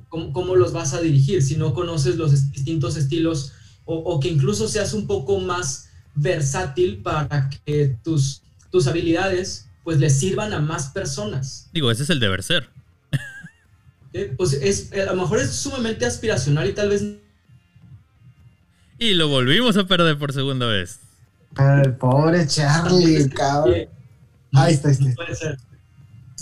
[0.09, 1.41] ¿cómo, los vas a dirigir?
[1.41, 3.53] Si no conoces los distintos estilos
[3.85, 10.19] o, que incluso seas un poco más versátil para que tus, tus habilidades pues les
[10.19, 11.69] sirvan a más personas.
[11.71, 12.69] Digo, ese es el deber ser.
[14.35, 17.05] Pues es, a lo mejor es sumamente aspiracional y tal vez...
[18.99, 20.99] Y lo volvimos a perder por segunda vez.
[21.57, 23.87] El pobre Charlie, cabrón.
[24.53, 25.15] Ahí está, ahí está.
[25.15, 25.57] puede ser.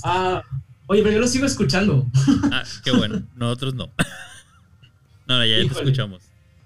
[0.04, 0.41] Ah,
[0.88, 2.06] oye, pero yo lo sigo escuchando.
[2.52, 3.24] Ah, qué bueno.
[3.36, 3.91] Nosotros no.
[5.28, 6.22] No, ya, te escuchamos.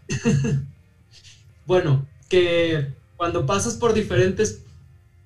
[1.66, 4.64] bueno, que cuando pasas por diferentes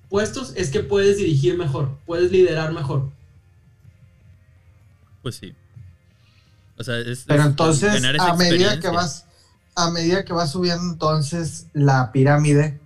[0.08, 3.10] puestos es que puedes dirigir mejor, puedes liderar mejor.
[5.22, 5.54] Pues sí.
[6.76, 9.26] O sea, es, Pero entonces, a medida que vas,
[9.74, 12.80] a medida que vas subiendo entonces la pirámide,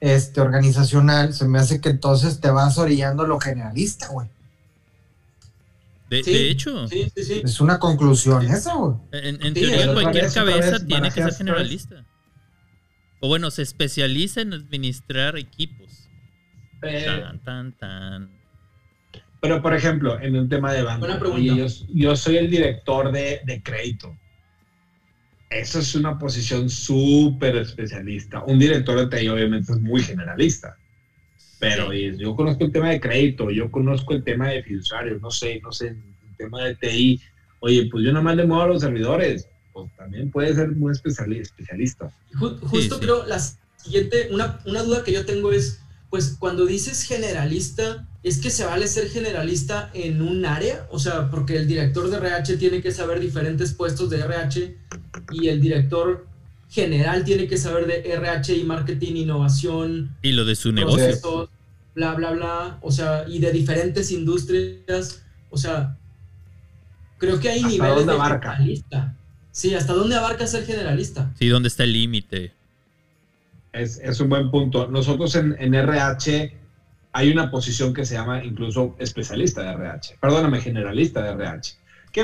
[0.00, 4.28] este, organizacional, se me hace que entonces te vas orillando lo generalista, güey.
[6.10, 8.96] De, hecho, es una conclusión esa, güey.
[9.12, 12.06] En, teoría, cualquier cabeza tiene que ser generalista.
[13.20, 16.08] O bueno, se especializa en administrar equipos.
[16.80, 18.38] tan, tan, tan.
[19.40, 23.62] Pero, por ejemplo, en un tema de banco, yo, yo, soy el director de, de
[23.62, 24.16] crédito
[25.50, 28.42] eso es una posición súper especialista.
[28.44, 30.76] Un director de TI obviamente es muy generalista,
[31.58, 35.60] pero yo conozco el tema de crédito, yo conozco el tema de fiduciarios, no sé,
[35.62, 37.20] no sé, el tema de TI.
[37.60, 40.92] Oye, pues yo nada más le muevo a los servidores, pues también puede ser muy
[40.92, 42.12] especialista.
[42.62, 43.40] Justo creo, la
[43.76, 45.80] siguiente, una, una duda que yo tengo es,
[46.10, 50.86] pues cuando dices generalista, ¿es que se vale ser generalista en un área?
[50.90, 54.76] O sea, porque el director de RH tiene que saber diferentes puestos de RH
[55.30, 56.26] y el director
[56.68, 60.16] general tiene que saber de RH y marketing, innovación.
[60.22, 61.50] Y lo de su negocio.
[61.94, 62.78] Bla, bla, bla.
[62.82, 65.24] O sea, y de diferentes industrias.
[65.50, 65.96] O sea,
[67.18, 69.14] creo que hay niveles de generalista.
[69.50, 71.32] Sí, ¿hasta dónde abarca ser generalista?
[71.38, 72.52] Sí, ¿dónde está el límite?
[73.72, 74.86] Es, es, un buen punto.
[74.88, 76.56] Nosotros en, en, RH
[77.12, 81.74] hay una posición que se llama incluso especialista de RH, perdóname, generalista de RH,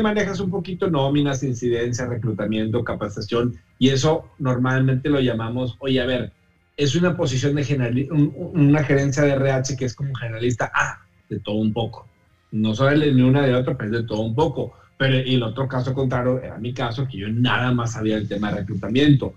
[0.00, 6.32] manejas un poquito nóminas, incidencia, reclutamiento, capacitación, y eso normalmente lo llamamos, oye, a ver,
[6.76, 10.98] es una posición de general, un, una gerencia de RH que es como generalista, ah,
[11.28, 12.06] de todo un poco.
[12.50, 14.74] No sabe ni una de otra, pero es de todo un poco.
[14.96, 18.50] Pero el otro caso contrario era mi caso, que yo nada más sabía el tema
[18.50, 19.34] de reclutamiento.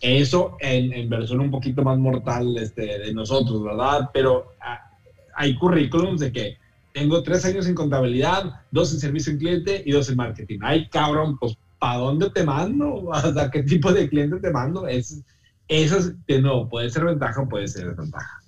[0.00, 4.10] Eso en, en versión un poquito más mortal este, de nosotros, ¿verdad?
[4.12, 4.90] Pero ah,
[5.34, 6.59] hay currículums de que
[6.92, 10.58] tengo tres años en contabilidad, dos en servicio al cliente y dos en marketing.
[10.62, 13.10] Ay, cabrón, pues, ¿para dónde te mando?
[13.34, 14.86] Sea, ¿qué tipo de cliente te mando?
[14.86, 15.22] Es,
[15.68, 18.40] eso, es, no, puede ser ventaja o puede ser desventaja.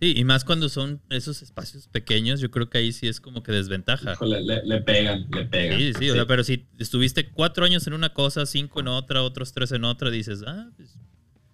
[0.00, 3.44] Sí, y más cuando son esos espacios pequeños, yo creo que ahí sí es como
[3.44, 4.16] que desventaja.
[4.20, 5.78] le, le, pegan, le pegan.
[5.78, 9.22] Sí, sí, o sea, pero si estuviste cuatro años en una cosa, cinco en otra,
[9.22, 10.98] otros tres en otra, dices, ah, pues...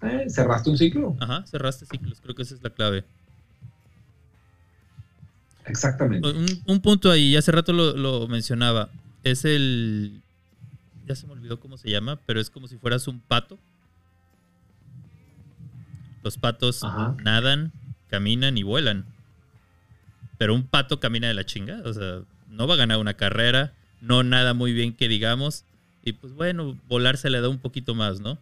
[0.00, 1.16] Eh, cerraste un ciclo.
[1.20, 3.04] Ajá, cerraste ciclos, creo que esa es la clave.
[5.68, 6.28] Exactamente.
[6.28, 8.88] Un, un punto ahí, ya hace rato lo, lo, mencionaba,
[9.24, 10.20] es el...
[11.06, 13.58] Ya se me olvidó cómo se llama, pero es como si fueras un pato.
[16.22, 17.16] Los patos Ajá.
[17.22, 17.72] nadan,
[18.08, 19.06] caminan y vuelan.
[20.36, 23.72] Pero un pato camina de la chinga, o sea, no va a ganar una carrera,
[24.00, 25.64] no nada muy bien que digamos,
[26.04, 28.38] y pues bueno, volar se le da un poquito más, ¿no?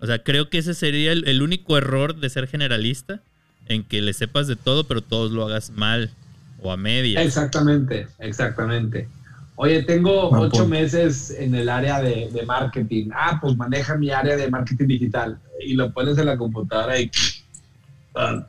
[0.00, 3.22] O sea, creo que ese sería el, el único error de ser generalista,
[3.66, 6.10] en que le sepas de todo, pero todos lo hagas mal
[6.60, 7.22] o a media.
[7.22, 9.08] Exactamente, exactamente.
[9.56, 10.68] Oye, tengo Buen ocho punto.
[10.68, 13.10] meses en el área de, de, marketing.
[13.12, 17.10] Ah, pues maneja mi área de marketing digital y lo pones en la computadora y
[18.14, 18.42] uh,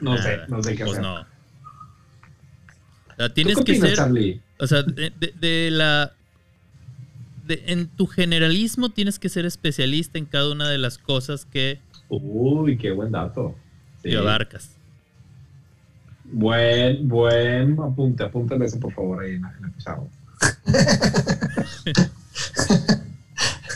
[0.00, 1.02] no Nada, sé, no sé qué pues hacer.
[1.02, 1.20] No.
[1.20, 4.40] O sea, tienes que opinas, ser, Charlie?
[4.58, 6.12] o sea, de, de, de la,
[7.46, 11.78] de, en tu generalismo tienes que ser especialista en cada una de las cosas que,
[12.08, 13.54] Uy, qué buen dato.
[14.02, 14.10] Sí.
[14.10, 14.76] que abarcas.
[16.32, 20.08] Buen, buen apunte, apúntale eso por favor ahí en, en el pizarro.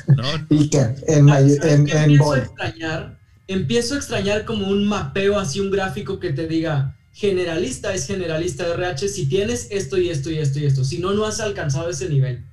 [0.09, 3.19] No, Y que en, ¿Sabes en, qué en empiezo a extrañar?
[3.49, 8.65] Empiezo a extrañar como un mapeo, así un gráfico que te diga, generalista es generalista
[8.67, 10.85] de RH si tienes esto y esto y esto y esto.
[10.85, 12.45] Si no, no has alcanzado ese nivel.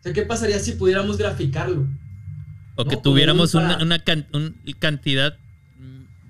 [0.00, 1.86] O sea, ¿qué pasaría si pudiéramos graficarlo?
[2.76, 5.36] o que tuviéramos una, una can- un- cantidad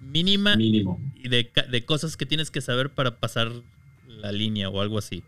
[0.01, 1.01] mínima Mínimo.
[1.29, 3.51] De, ca- de cosas que tienes que saber para pasar
[4.07, 5.23] la línea o algo así.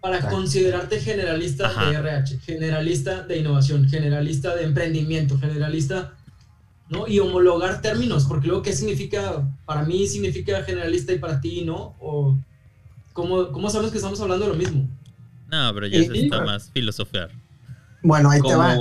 [0.00, 1.90] Para considerarte generalista Ajá.
[1.90, 6.14] de RH, generalista de innovación, generalista de emprendimiento, generalista,
[6.88, 7.06] ¿no?
[7.06, 9.46] Y homologar términos, porque luego, ¿qué significa?
[9.66, 12.38] Para mí significa generalista y para ti no, o
[13.12, 14.88] ¿cómo, cómo sabes que estamos hablando de lo mismo?
[15.48, 17.30] No, pero ya Y- se y- está más filosofar.
[18.02, 18.72] Bueno, ahí te va.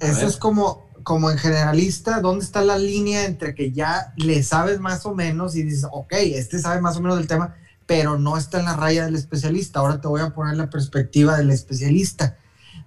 [0.00, 4.42] Eso ver, es como, como en generalista, ¿dónde está la línea entre que ya le
[4.42, 7.54] sabes más o menos y dices, ok, este sabe más o menos del tema,
[7.86, 9.78] pero no está en la raya del especialista?
[9.78, 12.36] Ahora te voy a poner la perspectiva del especialista,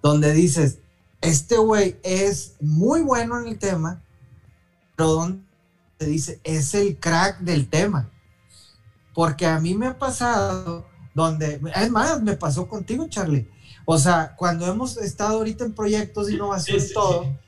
[0.03, 0.79] donde dices,
[1.21, 4.01] este güey es muy bueno en el tema,
[4.97, 5.41] pero donde
[5.97, 8.09] te dice, es el crack del tema.
[9.13, 13.49] Porque a mí me ha pasado donde, es más, me pasó contigo, Charlie.
[13.85, 17.39] O sea, cuando hemos estado ahorita en proyectos de innovación y todo,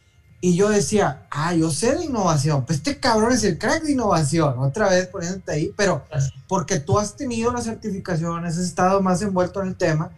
[0.43, 3.91] y yo decía, ah, yo sé de innovación, pues este cabrón es el crack de
[3.91, 6.04] innovación, otra vez poniéndote ahí, pero
[6.47, 10.10] porque tú has tenido las certificaciones, has estado más envuelto en el tema,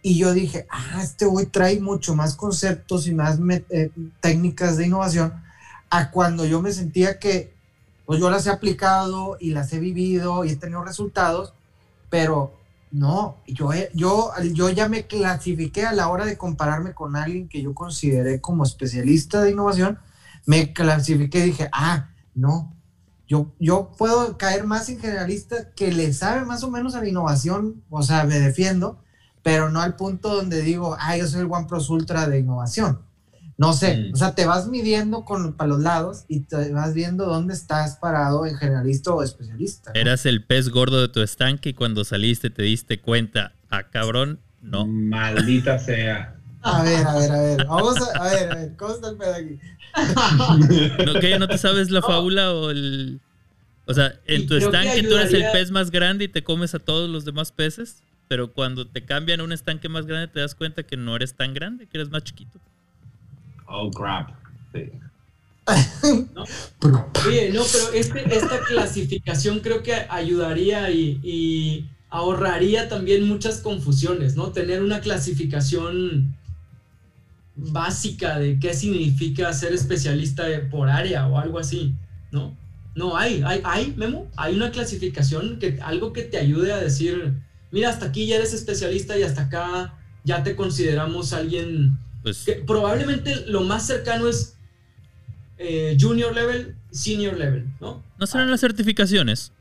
[0.00, 3.38] y yo dije, ah, este güey trae mucho más conceptos y más
[3.70, 3.90] eh,
[4.20, 5.32] técnicas de innovación,
[5.90, 7.52] a cuando yo me sentía que,
[8.06, 11.54] pues yo las he aplicado y las he vivido y he tenido resultados,
[12.08, 12.54] pero
[12.92, 17.48] no, yo, he- yo, yo ya me clasifiqué a la hora de compararme con alguien
[17.48, 19.98] que yo consideré como especialista de innovación,
[20.46, 22.76] me clasifiqué y dije, ah, no,
[23.26, 27.08] yo, yo puedo caer más en generalista que le sabe más o menos a la
[27.08, 29.02] innovación, o sea, me defiendo,
[29.42, 33.00] pero no al punto donde digo, ah, yo soy el One Plus Ultra de innovación.
[33.58, 34.14] No sé, Mm.
[34.14, 37.96] o sea, te vas midiendo con, para los lados y te vas viendo dónde estás
[37.98, 39.92] parado en generalista o especialista.
[39.94, 40.00] ¿no?
[40.00, 44.40] Eras el pez gordo de tu estanque y cuando saliste te diste cuenta, ah, cabrón,
[44.62, 44.86] no.
[44.86, 46.36] Maldita sea.
[46.62, 47.66] A ver, a ver, a ver.
[47.66, 49.58] Vamos a, a ver, a ver, ¿cómo está el pedo aquí?
[51.06, 51.38] ¿No, ¿qué?
[51.38, 53.20] ¿No te sabes la fábula o el...?
[53.84, 56.78] O sea, en tu estanque tú eres el pez más grande y te comes a
[56.78, 57.96] todos los demás peces,
[58.28, 61.34] pero cuando te cambian a un estanque más grande te das cuenta que no eres
[61.34, 62.60] tan grande, que eres más chiquito.
[63.74, 64.30] Oh, crap.
[64.72, 64.90] Sí.
[67.26, 74.36] Oye, no, pero este, esta clasificación creo que ayudaría y, y ahorraría también muchas confusiones,
[74.36, 74.52] ¿no?
[74.52, 76.36] Tener una clasificación
[77.56, 81.94] básica de qué significa ser especialista por área o algo así,
[82.30, 82.54] ¿no?
[82.94, 87.32] No hay, hay, hay, Memo, hay una clasificación, que, algo que te ayude a decir,
[87.70, 89.94] mira, hasta aquí ya eres especialista y hasta acá
[90.24, 94.56] ya te consideramos alguien Pues que probablemente lo más cercano es
[95.58, 98.02] eh, junior level, senior level, ¿no?
[98.18, 99.52] no serán las certificaciones.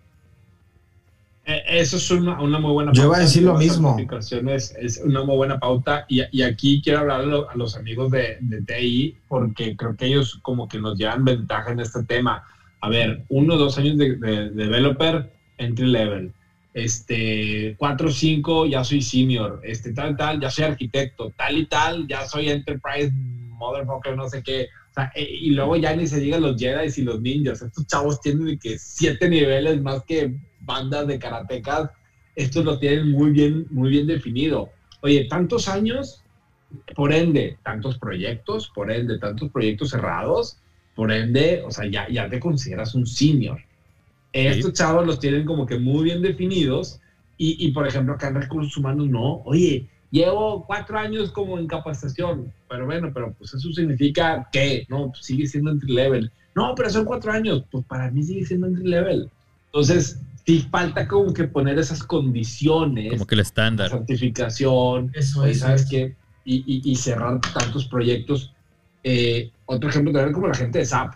[1.45, 3.89] Eh, Eso es una, una muy buena Yo iba a decir lo mismo.
[3.89, 6.05] certificaciones Es una muy buena pauta.
[6.07, 9.95] Y, y aquí quiero hablar a, lo- a los amigos de, de TI, porque creo
[9.95, 12.43] que ellos como que nos llevan ventaja en este tema.
[12.79, 16.31] A ver, uno o dos años de, de- de developer, entry level.
[16.73, 19.61] Este, cuatro o cinco, ya soy senior.
[19.63, 21.31] Este, tal, tal, ya soy arquitecto.
[21.35, 24.67] Tal y tal, ya soy enterprise, motherfucker, no sé qué.
[24.91, 27.61] O sea, eh, y luego ya ni se digan los Jedi y los ninjas.
[27.61, 31.89] Estos chavos tienen que siete niveles más que bandas de karatecas.
[32.35, 34.69] Estos lo tienen muy bien, muy bien definido.
[35.01, 36.23] Oye, tantos años,
[36.95, 40.57] por ende, tantos proyectos, por ende, tantos proyectos cerrados,
[40.95, 43.59] por ende, o sea, ya, ya te consideras un senior.
[44.33, 46.99] Estos chavos los tienen como que muy bien definidos
[47.37, 49.41] y, y, por ejemplo, acá en recursos humanos no.
[49.45, 55.11] Oye, llevo cuatro años como en capacitación, pero bueno, pero pues eso significa que, no,
[55.11, 56.31] pues sigue siendo entry level.
[56.55, 59.29] No, pero son cuatro años, pues para mí sigue siendo entry level.
[59.73, 63.87] Entonces, sí falta como que poner esas condiciones, Como que el estándar.
[63.87, 65.35] Eso certificación, es.
[65.35, 66.15] Oye, ¿sabes qué?
[66.43, 68.53] Y, y- y cerrar tantos proyectos.
[69.03, 71.13] Eh, otro ejemplo también como la gente de SAP.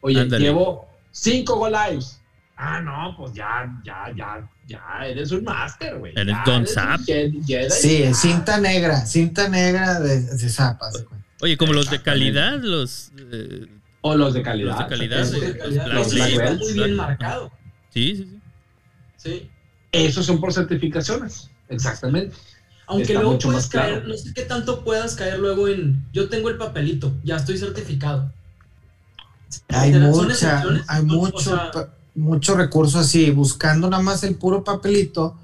[0.00, 0.44] Oye, Ándale.
[0.44, 2.21] llevo cinco Go Lives.
[2.64, 6.12] Ah, no, pues ya, ya, ya, ya eres un máster, güey.
[6.14, 8.14] Eres Ya Don Jedi, Sí, ya.
[8.14, 11.04] cinta negra, cinta negra de, de zapas.
[11.40, 13.10] Oye, como los de calidad, los.
[13.32, 13.66] eh,
[14.02, 14.70] O los de calidad.
[14.70, 17.50] Los de calidad, Eso de- de calidad, los Black sí muy bien marcado.
[17.90, 18.38] sí, sí, sí.
[19.16, 19.50] Sí.
[19.90, 21.50] Esos son por certificaciones.
[21.68, 22.36] Exactamente.
[22.86, 23.94] Aunque Está luego mucho puedes más claro.
[23.94, 27.58] caer, no sé qué tanto puedas caer luego en yo tengo el papelito, ya estoy
[27.58, 28.32] certificado.
[29.68, 31.70] Hay ¿Son mucha, hay O mucho, sea,
[32.14, 35.36] mucho recurso así, buscando nada más el puro papelito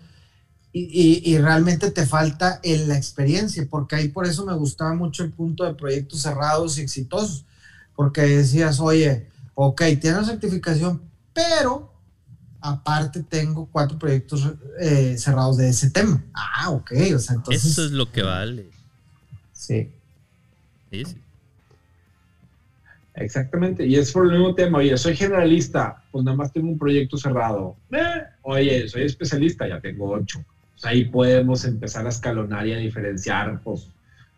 [0.73, 4.95] y, y- y realmente te falta en la experiencia, porque ahí por eso me gustaba
[4.95, 7.45] mucho el punto de proyectos cerrados y exitosos,
[7.97, 11.01] porque decías, oye, ok, tienes certificación,
[11.33, 11.93] pero
[12.61, 14.47] aparte tengo cuatro proyectos
[14.81, 16.23] eh, cerrados de ese tema.
[16.35, 17.65] Ah, ok, o sea, entonces...
[17.73, 18.69] Eso es lo que vale.
[19.53, 19.91] Sí.
[20.91, 21.17] Sí, sí.
[23.21, 24.79] Exactamente, y es por el mismo tema.
[24.79, 27.77] Oye, soy generalista, pues nada más tengo un proyecto cerrado.
[27.91, 30.45] Eh, Oye, soy especialista, ya tengo ocho.
[30.75, 33.89] Pues ahí podemos empezar a escalonar y a diferenciar, pues,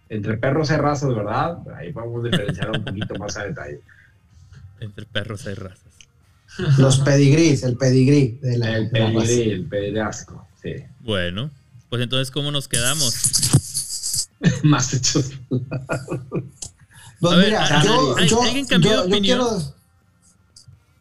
[0.09, 1.59] entre perros y razas, ¿verdad?
[1.77, 3.81] Ahí podemos diferenciar un poquito más a detalle.
[4.81, 5.85] Entre perros hay razas.
[6.79, 9.21] Los pedigrís, el pedigrí de la, El de la raza.
[9.21, 10.75] pedigrí, el pedirasco, sí.
[11.01, 11.51] Bueno,
[11.91, 13.15] pues entonces, ¿cómo nos quedamos?
[14.63, 15.33] más hechos.
[17.21, 19.39] Pues ver, mira, ¿al- yo, yo- alguien cambió yo- de yo opinión?
[19.39, 19.75] quiero-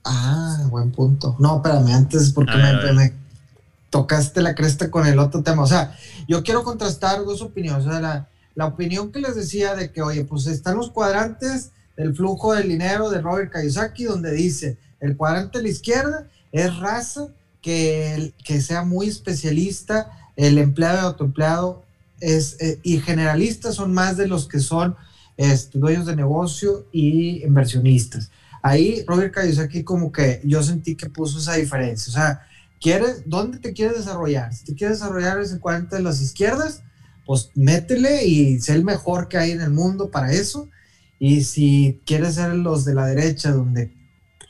[0.03, 1.35] Ah, buen punto.
[1.39, 3.13] No, espérame, antes porque ver, me
[3.89, 5.63] tocaste la cresta con el otro tema.
[5.63, 5.95] O sea,
[6.27, 7.85] yo quiero contrastar dos opiniones.
[7.85, 11.71] O sea, la, la opinión que les decía de que, oye, pues están los cuadrantes
[11.97, 16.75] del flujo del dinero de Robert Kiyosaki, donde dice, el cuadrante de la izquierda es
[16.77, 17.27] raza
[17.61, 21.83] que, que sea muy especialista, el empleado y autoempleado
[22.21, 24.95] es, eh, y generalistas son más de los que son
[25.39, 28.29] este, dueños de negocio y inversionistas.
[28.61, 32.11] Ahí Robert Kiyosaki como que yo sentí que puso esa diferencia.
[32.11, 32.41] O sea,
[32.81, 34.53] ¿quieres, ¿dónde te quieres desarrollar?
[34.53, 36.83] Si te quieres desarrollar ese 40 de las izquierdas,
[37.25, 40.67] pues métele y sé el mejor que hay en el mundo para eso.
[41.19, 43.93] Y si quieres ser los de la derecha, donde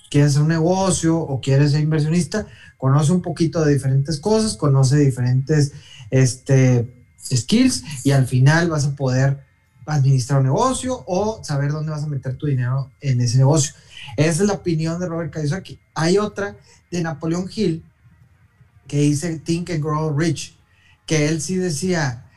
[0.10, 4.98] quieres hacer un negocio o quieres ser inversionista, conoce un poquito de diferentes cosas, conoce
[4.98, 5.72] diferentes
[6.10, 9.49] este, skills y al final vas a poder
[9.96, 13.74] administrar un negocio o saber dónde vas a meter tu dinero en ese negocio.
[14.18, 15.80] Esa es la opinión de Robert Kiyosaki.
[15.94, 16.58] Hay otra
[16.92, 17.84] de Napoleón Hill
[18.88, 20.58] que dice Think and Grow Rich,
[21.06, 22.30] que él sí decía,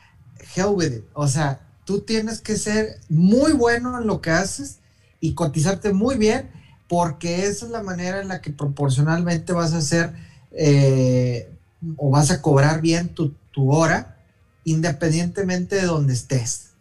[0.55, 1.03] hell with it.
[1.13, 4.79] O sea, tú tienes que ser muy bueno en lo que haces
[5.19, 6.51] y cotizarte muy bien
[6.87, 10.13] porque esa es la manera en la que proporcionalmente vas a hacer
[10.51, 11.49] eh,
[11.97, 14.17] o vas a cobrar bien tu, tu hora
[14.63, 16.72] independientemente de donde estés.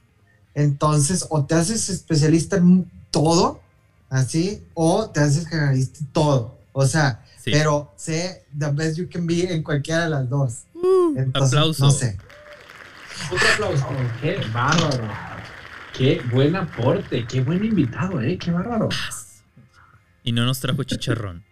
[0.54, 3.60] Entonces, o te haces especialista en todo,
[4.10, 6.58] así, o te haces generalista en todo.
[6.72, 7.50] O sea, Sí.
[7.50, 10.62] pero sé the best you can be en cualquiera de las dos.
[11.16, 11.84] Entonces, aplauso.
[11.86, 12.16] no sé.
[13.32, 13.86] Otro aplauso.
[14.20, 15.08] Qué bárbaro.
[15.96, 18.38] Qué buen aporte, qué buen invitado, ¿eh?
[18.38, 18.88] Qué bárbaro.
[20.22, 21.44] Y no nos trajo chicharrón.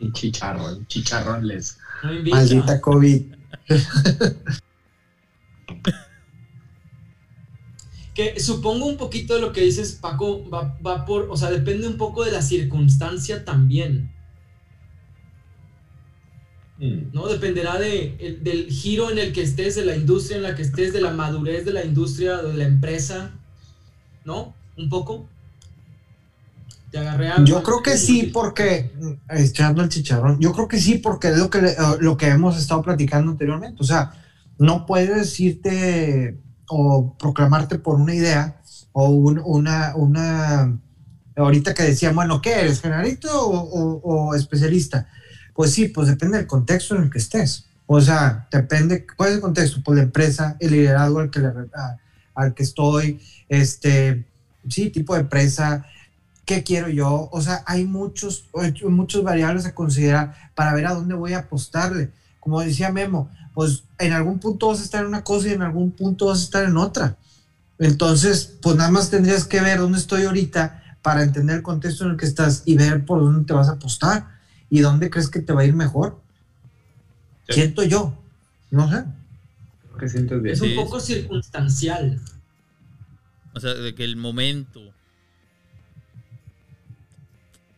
[0.00, 1.78] Y chicharrón, chicharrones.
[2.02, 2.36] No invita.
[2.36, 3.22] Maldita COVID.
[8.14, 11.88] Que supongo un poquito de lo que dices, Paco, va, va por, o sea, depende
[11.88, 14.10] un poco de la circunstancia también.
[16.78, 17.12] Mm.
[17.12, 17.26] ¿no?
[17.28, 20.62] Dependerá de, el- del giro en el que estés, de la industria en la que
[20.62, 23.32] estés, de la madurez de la industria, de la empresa,
[24.24, 24.54] ¿no?
[24.76, 25.28] Un poco.
[26.90, 27.44] Te agarré a...
[27.44, 31.38] Yo creo que sí, porque, mm, echando el chicharrón, yo creo que sí, porque es
[31.38, 33.76] lo que, eh, lo que hemos estado platicando anteriormente.
[33.80, 34.12] O sea,
[34.58, 36.38] no puedes irte
[36.68, 38.60] o proclamarte por una idea
[38.92, 40.78] o un- una, una,
[41.36, 45.08] ahorita que decían, bueno, ¿qué eres, generalista o, especialista?
[45.54, 47.66] Pues sí, pues depende del contexto en el que estés.
[47.86, 49.82] O sea, depende, ¿cuál es el contexto?
[49.84, 51.40] Pues la empresa, el liderazgo al que,
[52.34, 54.24] al que estoy, este,
[54.68, 55.84] sí, tipo de empresa,
[56.46, 57.28] qué quiero yo.
[57.32, 58.48] O sea, hay muchos,
[58.88, 62.10] muchos variables a considerar para ver a dónde voy a apostarle.
[62.40, 65.62] Como decía Memo, pues en algún punto vas a estar en una cosa y en
[65.62, 67.16] algún punto vas a estar en otra.
[67.78, 72.12] Entonces, pues nada más tendrías que ver dónde estoy ahorita para entender el contexto en
[72.12, 74.28] el que estás y ver por dónde te vas a apostar
[74.70, 76.20] y dónde crees que te va a ir mejor.
[77.48, 77.54] Sí.
[77.54, 78.16] Siento yo.
[78.70, 79.04] No sé.
[79.98, 80.54] ¿Qué sientes bien?
[80.54, 82.20] Es un Sí, poco circunstancial.
[83.54, 84.80] O sea, de que el momento.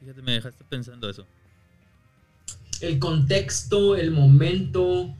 [0.00, 1.26] Fíjate, me dejaste pensando eso.
[2.80, 5.14] El contexto, el momento,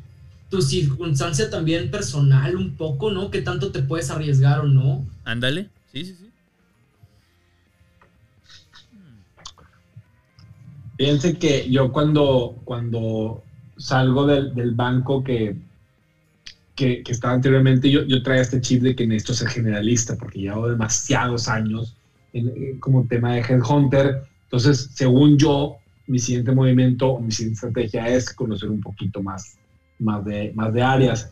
[0.51, 3.30] tu circunstancia también personal un poco, ¿no?
[3.30, 5.05] ¿Qué tanto te puedes arriesgar o no?
[5.24, 5.68] Ándale.
[5.92, 6.30] Sí, sí, sí.
[10.97, 13.42] Fíjense que yo cuando, cuando
[13.76, 15.57] salgo del, del banco que,
[16.74, 20.38] que, que estaba anteriormente, yo, yo traía este chip de que necesito ser generalista porque
[20.40, 21.97] llevo demasiados años
[22.32, 24.22] en- en- como tema de Headhunter.
[24.44, 25.76] Entonces, según yo,
[26.07, 29.59] mi siguiente movimiento o mi siguiente estrategia es conocer un poquito más,
[29.99, 31.30] más, de, más de áreas.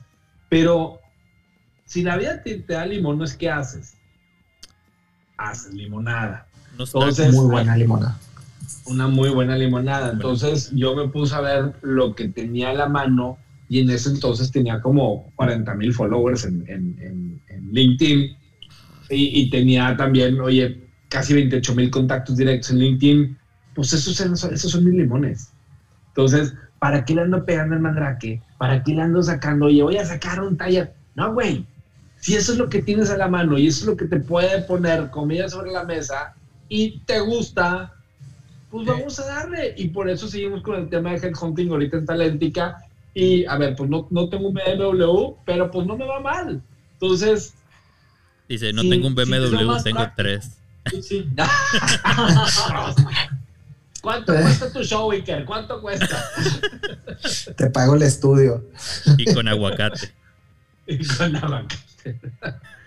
[0.48, 1.00] Pero
[1.84, 3.94] si la vida te, te da limón, no es que haces.
[5.36, 6.46] Haces limonada
[6.78, 8.18] No Entonces- Muy buena limonada.
[8.86, 10.12] una muy buena limonada.
[10.12, 13.38] Entonces yo me puse a ver lo que tenía a la mano
[13.68, 18.36] y en ese entonces tenía como 40 mil followers en, en- en- en LinkedIn
[19.10, 23.38] y, y tenía también, oye, casi 28 mil contactos directos en LinkedIn.
[23.74, 25.50] Pues esos, son- esos son mis limones.
[26.08, 28.40] Entonces, ¿para qué le ando pegando el mandrake?
[28.64, 29.66] ¿Para qué le ando sacando?
[29.66, 30.94] Oye, voy a sacar un taller.
[31.14, 31.66] No, güey.
[32.18, 34.18] Si eso es lo que tienes a la mano y eso es lo que te
[34.20, 36.34] puede poner comida sobre la mesa
[36.70, 37.92] y te gusta,
[38.70, 38.90] pues Sí.
[38.90, 39.74] vamos a darle.
[39.76, 42.78] Y por eso seguimos con el tema de headhunting ahorita en Talentica.
[43.12, 46.62] Y a ver, pues no, no tengo un BMW, pero pues no me va mal.
[46.94, 47.52] Entonces,
[48.48, 50.12] Dice, no tengo un BMW, tengo práctico.
[50.16, 50.56] tres.
[50.90, 51.28] Sí, sí.
[54.04, 54.40] ¿Cuánto Eh.
[54.42, 55.44] cuesta tu show, Iker?
[55.44, 56.06] ¿Cuánto cuesta?
[57.56, 58.64] Te pago el estudio.
[59.18, 60.12] Y con aguacate.
[60.86, 62.20] Y con aguacate.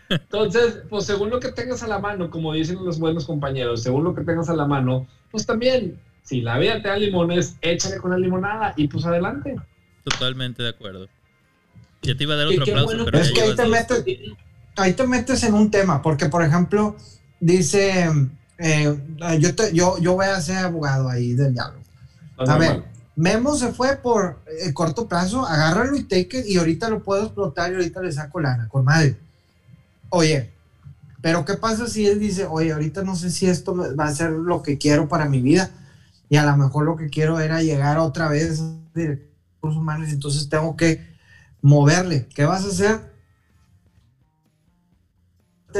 [0.09, 4.03] Entonces, pues según lo que tengas a la mano, como dicen los buenos compañeros, según
[4.05, 7.97] lo que tengas a la mano, pues también, si la vida te da limones, échale
[7.97, 9.55] con la limonada y pues adelante.
[10.03, 11.07] Totalmente de acuerdo.
[12.03, 14.36] Ya te iba a dar otro qué aplauso, bueno pero Es que ahí te metes-
[14.78, 16.95] ahí te metes en un tema, porque por ejemplo,
[17.39, 18.07] dice,
[18.57, 18.97] eh,
[19.39, 21.79] yo, te- yo, yo voy a ser abogado ahí del diablo.
[22.37, 22.85] No, A ver, mal.
[23.15, 27.23] Memo se fue por el corto plazo, agárralo y take it, y ahorita lo puedo
[27.25, 29.17] explotar y ahorita le saco lana, con madre.
[30.09, 30.49] Oye,
[31.21, 34.31] pero ¿qué pasa si él dice, oye, ahorita no sé si esto va a ser
[34.31, 35.71] lo que quiero para mi vida?
[36.29, 38.61] Y a lo mejor lo que quiero era llegar otra vez
[38.93, 39.07] de
[39.55, 41.01] recursos humanos, entonces tengo que
[41.61, 42.27] moverle.
[42.35, 43.01] ¿Qué vas a hacer?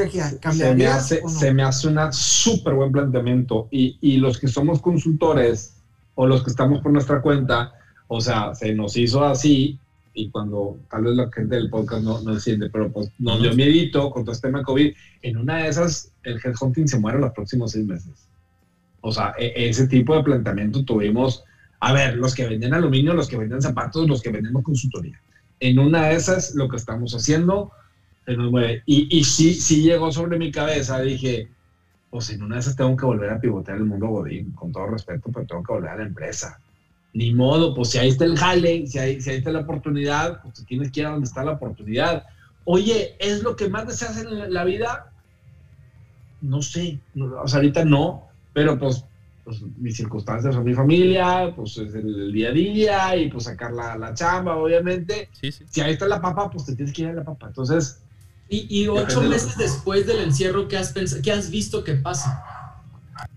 [0.06, 1.30] Estrategia, se me ¿cambiarías hace, o no?
[1.30, 3.68] se me hace un súper buen planteamiento.
[3.72, 5.78] Y, y los que somos consultores
[6.16, 7.74] o los que estamos por nuestra cuenta,
[8.08, 9.80] o sea, se nos hizo así
[10.18, 13.54] y cuando tal vez la gente del podcast no, no entiende, pero pues nos dio
[13.54, 14.94] miedito con todo este tema de COVID.
[15.22, 18.28] En una de esas, el headhunting se muere los próximos seis meses.
[19.02, 21.44] O sea, e- ese tipo de planteamiento tuvimos,
[21.80, 25.22] a ver, los que venden aluminio, los que venden zapatos, los que vendemos consultoría.
[25.60, 27.72] En una de esas, lo que estamos haciendo
[28.28, 28.84] se nos mueve.
[28.86, 31.48] Y, y sí, sí llegó sobre mi cabeza, dije,
[32.10, 34.88] pues en una de esas tengo que volver a pivotear el mundo Godín, con todo
[34.88, 36.60] respeto, pero tengo que volver a la empresa.
[37.14, 40.42] Ni modo, pues si ahí está el jale, si ahí, si ahí está la oportunidad,
[40.44, 42.26] pues tienes que ir a donde está la oportunidad.
[42.66, 45.14] Oye, ¿es lo que más deseas en la, la vida?
[46.42, 49.06] No sé, no, o sea, ahorita no, pero pues,
[49.46, 53.46] pues mis circunstancias son mi familia, pues es el, el día a día y pues
[53.46, 55.30] sacar la, la chamba, obviamente.
[55.32, 55.64] Sí, sí.
[55.70, 57.48] Si ahí está la papa, pues te tienes que ir a la papa.
[57.48, 58.04] Entonces,
[58.50, 61.84] Y, y ocho Depende de meses después del encierro, ¿qué has, pens- qué has visto
[61.84, 62.44] que pasa?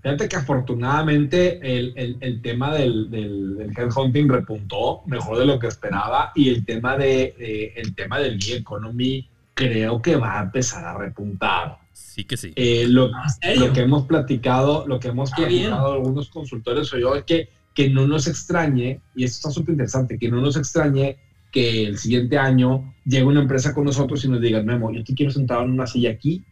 [0.03, 5.59] Fíjate que afortunadamente el, el, el tema del, del, del headhunting repuntó mejor de lo
[5.59, 10.43] que esperaba y el tema, de, de- el tema del economy creo que va a
[10.45, 11.79] empezar a repuntar.
[11.93, 12.53] Sí que sí.
[12.57, 13.67] Eh, lo, ¿En serio?
[13.67, 17.49] lo que hemos platicado, lo que hemos Ah, platicado algunos consultores o yo es que,
[17.75, 21.19] que no nos extrañe, y esto está súper interesante, que no nos extrañe
[21.51, 25.15] que el siguiente año llegue una empresa con nosotros y nos diga, Memo, yo te
[25.15, 26.45] quiero sentado en una silla aquí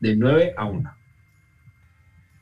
[0.00, 0.94] de 9 a 1.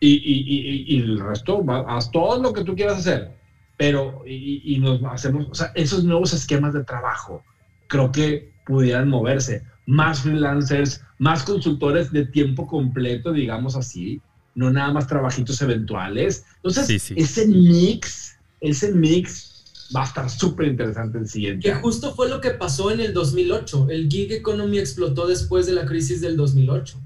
[0.00, 3.30] Y, y, y, y el resto, haz todo lo que tú quieras hacer,
[3.78, 7.42] pero y, y nos hacemos, o sea, esos nuevos esquemas de trabajo,
[7.86, 9.62] creo que pudieran moverse.
[9.86, 14.20] Más freelancers, más consultores de tiempo completo, digamos así,
[14.54, 16.44] no nada más trabajitos eventuales.
[16.56, 17.14] Entonces, Sí, sí.
[17.16, 19.45] ese mix, ese mix
[19.94, 21.62] va a estar súper interesante el siguiente.
[21.64, 21.80] Que año.
[21.82, 23.88] justo fue lo que pasó en el 2008.
[23.90, 26.98] El gig economy explotó después de la crisis del 2008.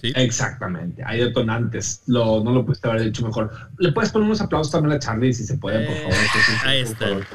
[0.00, 0.12] Sí.
[0.16, 2.02] Exactamente, hay detonantes.
[2.06, 3.50] Lo, no lo pudiste haber dicho mejor.
[3.78, 6.14] Le puedes poner unos aplausos también a Charlie si se puede, por Eh, favor.
[6.16, 7.06] sí, ahí está.
[7.06, 7.26] favor,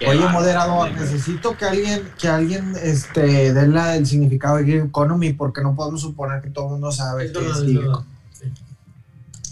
[0.00, 4.74] Oye, bárbaro, moderador, necesito que alguien, que alguien este, dé la, el significado de gig
[4.84, 7.90] economy, porque no podemos suponer que todo el mundo sabe Es qué es gig verdad.
[7.94, 8.06] economy.
[8.32, 8.44] Sí.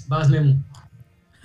[0.06, 0.62] Vas, Memo.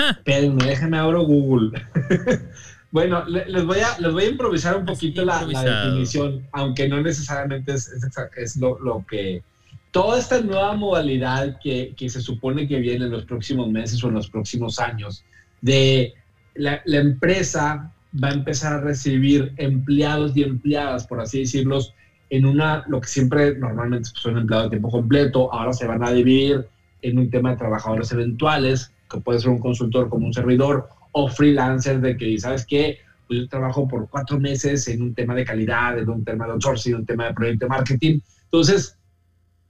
[0.18, 1.72] Espérenme, déjenme abro Google.
[2.92, 6.88] bueno, le- les voy, a, les voy a improvisar un poquito la, la definición, aunque
[6.90, 8.04] no necesariamente es, es,
[8.38, 9.44] es lo, lo que...
[9.92, 14.08] Toda esta nueva modalidad que, que se supone que viene en los próximos meses o
[14.08, 15.26] en los próximos años,
[15.60, 16.14] de
[16.56, 17.92] la, la empresa
[18.24, 21.94] va a empezar a recibir empleados y empleadas, por así decirlos,
[22.30, 26.12] en una, lo que siempre normalmente son empleados de tiempo completo, ahora se van a
[26.12, 26.66] dividir
[27.02, 31.28] en un tema de trabajadores eventuales, que puede ser un consultor como un servidor, o
[31.28, 33.00] freelancer de que, ¿sabes qué?
[33.28, 36.54] Pues yo trabajo por cuatro meses en un tema de calidad, en un tema de
[36.54, 38.20] outsourcing, en un tema de proyecto de marketing.
[38.46, 38.98] Entonces,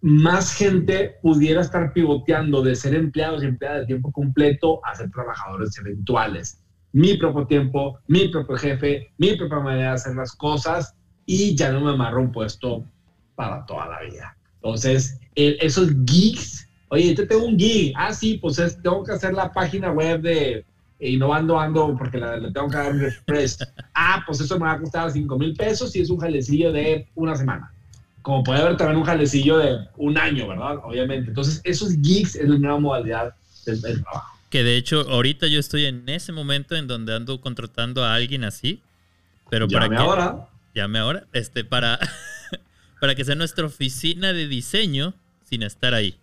[0.02, 5.12] más gente pudiera estar pivoteando de ser empleados y empleadas de tiempo completo a ser
[5.12, 6.60] trabajadores eventuales.
[6.94, 11.72] Mi propio tiempo, mi propio jefe, mi propia manera de hacer las cosas y ya
[11.72, 12.84] no me amarro un puesto
[13.36, 14.36] para toda la vida.
[14.56, 19.34] Entonces, esos geeks, oye, yo tengo un gig, ah, sí, pues es- tengo que hacer
[19.34, 20.66] la página web de
[21.00, 23.58] Innovando Ando porque la- le tengo que dar un refresh.
[23.96, 27.08] Ah, pues eso me va a costar 5 mil pesos y es un jalecillo de
[27.16, 27.72] una semana.
[28.22, 30.78] Como puede haber también un jalecillo de un año, ¿verdad?
[30.84, 31.30] Obviamente.
[31.30, 33.34] Entonces, esos gigs es la nueva modalidad
[33.66, 34.28] del, del trabajo.
[34.50, 38.44] Que de hecho, ahorita yo estoy en ese momento en donde ando contratando a alguien
[38.44, 38.82] así.
[39.50, 40.02] Pero para Llame que.
[40.04, 40.48] ahora.
[40.76, 41.24] Llame ahora.
[41.34, 42.00] Este, para.
[43.00, 45.14] para que sea nuestra oficina de diseño
[45.50, 46.16] sin estar ahí.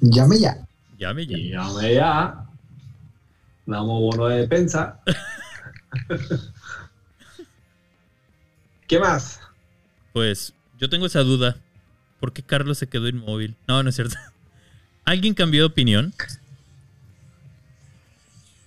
[0.00, 0.66] Llame ya.
[0.98, 1.36] Llame ya.
[1.36, 2.46] Llame ya.
[3.66, 5.00] Damos bono de defensa.
[8.86, 9.40] ¿Qué más?
[10.12, 11.56] Pues yo tengo esa duda.
[12.20, 13.56] ¿Por qué Carlos se quedó inmóvil?
[13.66, 14.16] No, no es cierto.
[15.04, 16.12] ¿Alguien cambió de opinión?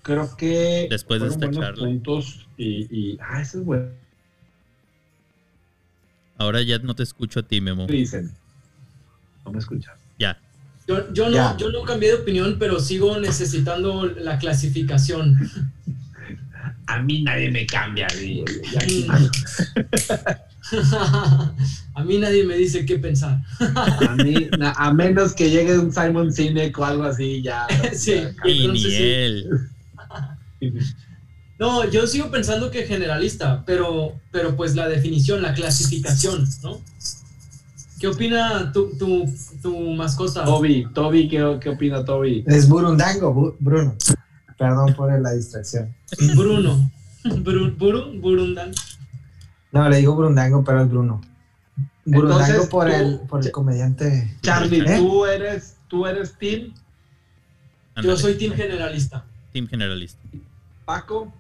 [0.01, 1.85] Creo que Después de esta charla.
[1.85, 3.89] puntos y, y ah, eso es bueno.
[6.37, 7.87] Ahora ya no te escucho a ti, Memo.
[7.87, 8.31] Dicen.
[9.43, 9.97] No me escuchas.
[10.19, 10.39] Ya.
[10.87, 15.37] Yo, yo, no, yo no cambié de opinión, pero sigo necesitando la clasificación.
[16.87, 18.07] A mí nadie me cambia.
[18.07, 18.43] aquí-
[21.93, 23.41] A mí nadie me dice qué pensar.
[23.59, 27.67] a, mí, a menos que llegue un Simon Sinek o algo así, ya.
[27.93, 28.15] Sí.
[28.15, 29.03] ya Y ni Entonces, sí.
[29.03, 29.49] él.
[31.59, 36.79] No, yo sigo pensando que generalista, pero, pero pues la definición, la clasificación, ¿no?
[37.99, 39.25] ¿Qué opina tu, tu,
[39.61, 40.45] tu mascota?
[40.45, 42.43] Toby, Toby, ¿qué, qué opina Toby?
[42.47, 43.95] Es Burundango, Bu- Bruno.
[44.57, 45.95] Perdón por la distracción.
[46.35, 46.91] Bruno.
[47.23, 48.71] Bru, Buru, Burundan.
[49.71, 51.21] No, le digo Burundango, pero es Bruno.
[52.05, 54.37] Burundango Entonces, por, tú- el, por el comediante.
[54.41, 54.97] Charlie, ¿Eh?
[54.97, 56.73] ¿tú eres, tú eres Team
[58.01, 59.25] Yo soy team generalista.
[59.51, 60.19] Team generalista.
[60.85, 61.33] Paco?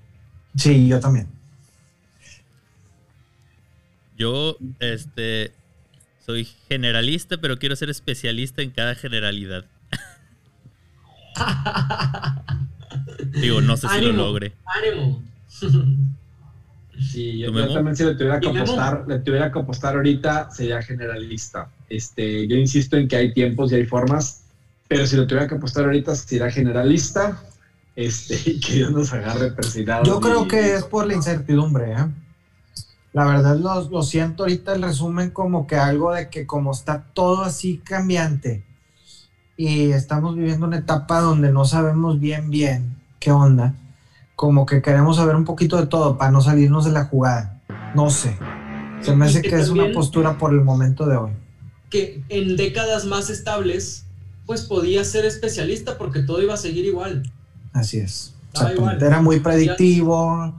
[0.55, 1.27] Sí, yo también.
[4.17, 5.53] Yo, este,
[6.27, 9.63] soy generalista, pero quiero ser especialista en cada generalidad.
[13.41, 14.51] Digo, no sé si lo logre.
[14.65, 15.23] Ánimo.
[16.99, 21.69] Sí, yo, también si le tuviera que apostar, le tuviera que apostar ahorita, sería generalista.
[21.87, 24.43] Este, yo insisto en que hay tiempos y hay formas,
[24.89, 27.41] pero si lo tuviera que apostar ahorita, sería generalista.
[27.95, 30.05] Este, y que Dios nos agarre persignados.
[30.05, 32.05] Yo creo y- que es por la incertidumbre, ¿eh?
[33.17, 37.03] La verdad lo, lo siento ahorita el resumen como que algo de que como está
[37.15, 38.63] todo así cambiante
[39.57, 43.73] y estamos viviendo una etapa donde no sabemos bien bien qué onda,
[44.35, 47.59] como que queremos saber un poquito de todo para no salirnos de la jugada.
[47.95, 48.37] No sé.
[49.01, 51.31] Se me hace que que es una postura por el momento de hoy.
[51.89, 54.05] Que en décadas más estables,
[54.45, 57.23] pues podía ser especialista porque todo iba a seguir igual.
[57.73, 58.35] Así es.
[58.75, 59.01] Igual.
[59.01, 60.53] Era muy predictivo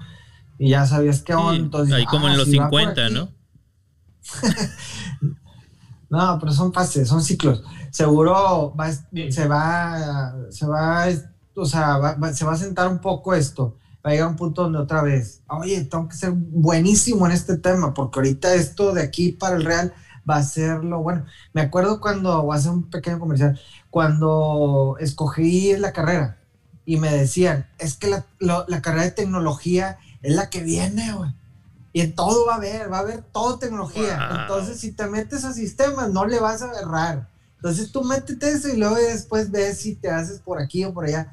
[0.59, 1.53] y ya sabías qué onda.
[1.53, 3.15] Sí, entonces, ahí como ah, en los si va por 50, aquí.
[3.15, 3.29] ¿no?
[6.11, 7.63] No, pero son fases, son ciclos.
[7.91, 11.07] Seguro va, se va, se va,
[11.55, 13.77] o sea, se va a sentar un poco esto.
[14.05, 17.33] Va a llegar a un punto donde otra vez, oye, tengo que ser buenísimo en
[17.33, 19.93] este tema, porque ahorita esto de aquí para el Real
[20.29, 21.25] va a ser lo bueno.
[21.53, 26.39] Me acuerdo cuando, voy a hacer un pequeño comercial, cuando escogí la carrera
[26.87, 31.33] y me decían, es que la, la carrera de tecnología es la que viene, güey
[31.93, 34.43] y en todo va a haber, va a haber todo tecnología.
[34.43, 37.29] Entonces, si te metes a sistemas, no le vas a agarrar.
[37.57, 41.07] Entonces, tú métete eso y luego después ves si te haces por aquí o por
[41.07, 41.33] allá.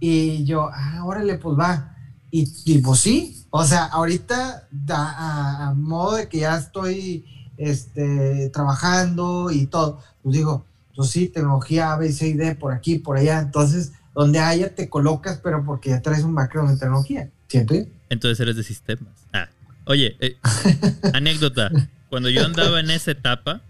[0.00, 1.96] Y yo, ah, órale, pues va.
[2.30, 7.26] Y, y pues sí, o sea, ahorita da, a, modo de que ya estoy
[7.56, 10.64] este, trabajando y todo, pues digo,
[10.94, 13.40] pues sí, tecnología A, B, C y D por aquí, por allá.
[13.40, 17.30] Entonces, donde haya te colocas, pero porque ya traes un background en tecnología.
[17.48, 17.74] ¿Siento?
[18.10, 19.26] Entonces eres de sistemas.
[19.32, 19.48] Ah.
[19.84, 20.36] Oye, eh,
[21.14, 21.70] anécdota.
[22.10, 23.62] Cuando yo andaba en esa etapa,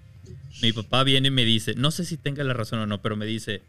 [0.63, 3.17] mi papá viene y me dice, no sé si tenga la razón o no, pero
[3.17, 3.63] me dice,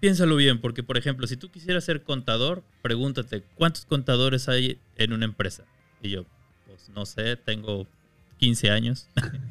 [0.00, 5.12] piénsalo bien, porque por ejemplo, si tú quisieras ser contador, pregúntate, ¿cuántos contadores hay en
[5.12, 5.64] una empresa?
[6.02, 6.24] Y yo,
[6.66, 7.86] pues no sé, tengo
[8.38, 9.08] 15 años.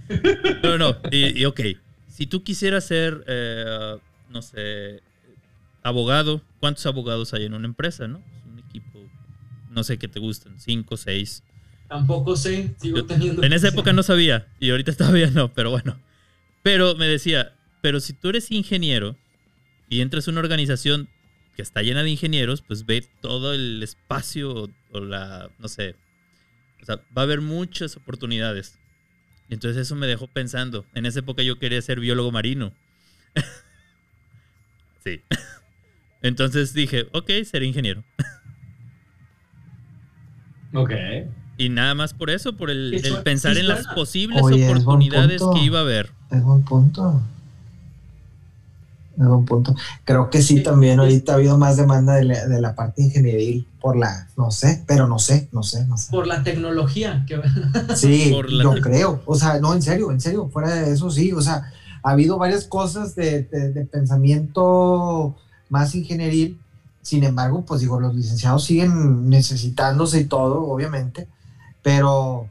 [0.64, 1.62] no, no, y, ok,
[2.10, 3.98] si tú quisieras ser, eh,
[4.30, 5.02] no sé,
[5.82, 8.22] abogado, ¿cuántos abogados hay en una empresa, no?
[9.74, 11.44] No sé qué te gustan, 5, 6.
[11.88, 13.44] Tampoco sé, sigo teniendo.
[13.44, 16.00] En esa época no sabía y ahorita todavía no, pero bueno.
[16.62, 19.18] Pero me decía, pero si tú eres ingeniero
[19.90, 21.10] y entras a una organización
[21.56, 25.96] que está llena de ingenieros, pues ve todo el espacio o, la, no sé,
[26.82, 28.80] o sea, va a haber muchas oportunidades.
[29.50, 30.86] Entonces eso me dejó pensando.
[30.94, 32.74] En esa época yo quería ser biólogo marino.
[35.04, 35.22] sí.
[36.22, 38.04] Entonces dije, ok, seré ingeniero.
[40.74, 40.92] Ok.
[41.58, 45.82] Y nada más por eso, por el, pensar en las posibles oportunidades que iba a
[45.84, 46.12] haber.
[46.32, 47.22] Es buen punto.
[49.18, 49.76] Es buen punto.
[50.04, 54.28] Creo que sí, también ahorita ha habido más demanda de la, parte ingenieril por la,
[54.36, 56.10] no sé, pero no sé, no sé, no sé.
[56.10, 57.24] Por la tecnología.
[57.96, 59.22] Sí, yo creo.
[59.26, 61.32] O sea, no, en serio, en serio, fuera de eso sí.
[61.34, 61.72] O sea,
[62.02, 65.36] ha habido varias cosas de, de pensamiento
[65.70, 66.60] más ingenieril.
[67.04, 71.28] Sin embargo, pues digo, los licenciados siguen necesitándose y todo, obviamente
[71.84, 72.50] pero,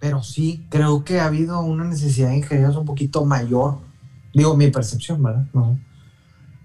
[0.00, 3.78] pero sí, creo que ha habido una necesidad de ingenieros un poquito mayor.
[4.34, 5.46] Digo, mi percepción, ¿verdad?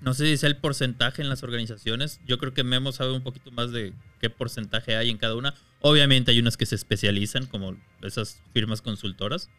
[0.01, 2.19] No, sé si es el porcentaje en las organizaciones.
[2.26, 5.53] Yo creo que Memo sabe un poquito más de qué porcentaje hay en cada una.
[5.80, 9.49] Obviamente hay unas que se especializan, como esas firmas consultoras.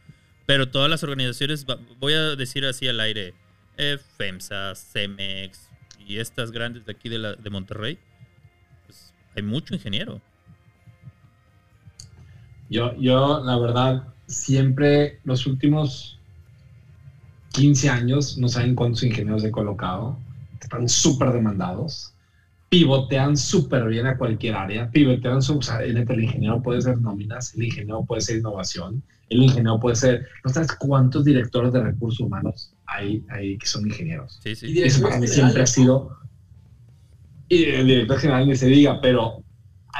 [0.44, 1.64] Pero todas las organizaciones,
[2.00, 3.34] voy a decir así al aire,
[3.78, 5.71] eh, FEMSA, CEMEX
[6.07, 7.98] y estas grandes de aquí de, la, de Monterrey,
[8.86, 10.20] pues hay mucho ingeniero.
[12.70, 16.18] Yo, yo, la verdad, siempre los últimos
[17.53, 20.18] 15 años, no saben cuántos ingenieros he colocado,
[20.61, 22.14] están súper demandados,
[22.70, 27.64] pivotean súper bien a cualquier área, pivotean, o sea, el, ingeniero puede ser nóminas, el
[27.64, 32.71] ingeniero puede ser innovación, el ingeniero puede ser, no sabes cuántos directores de recursos humanos
[32.87, 34.41] hay, hay que son ingenieros.
[34.43, 34.66] Sí, sí.
[34.68, 36.16] Y eso para mí siempre ha sido,
[37.49, 39.43] y el director general ni se diga, pero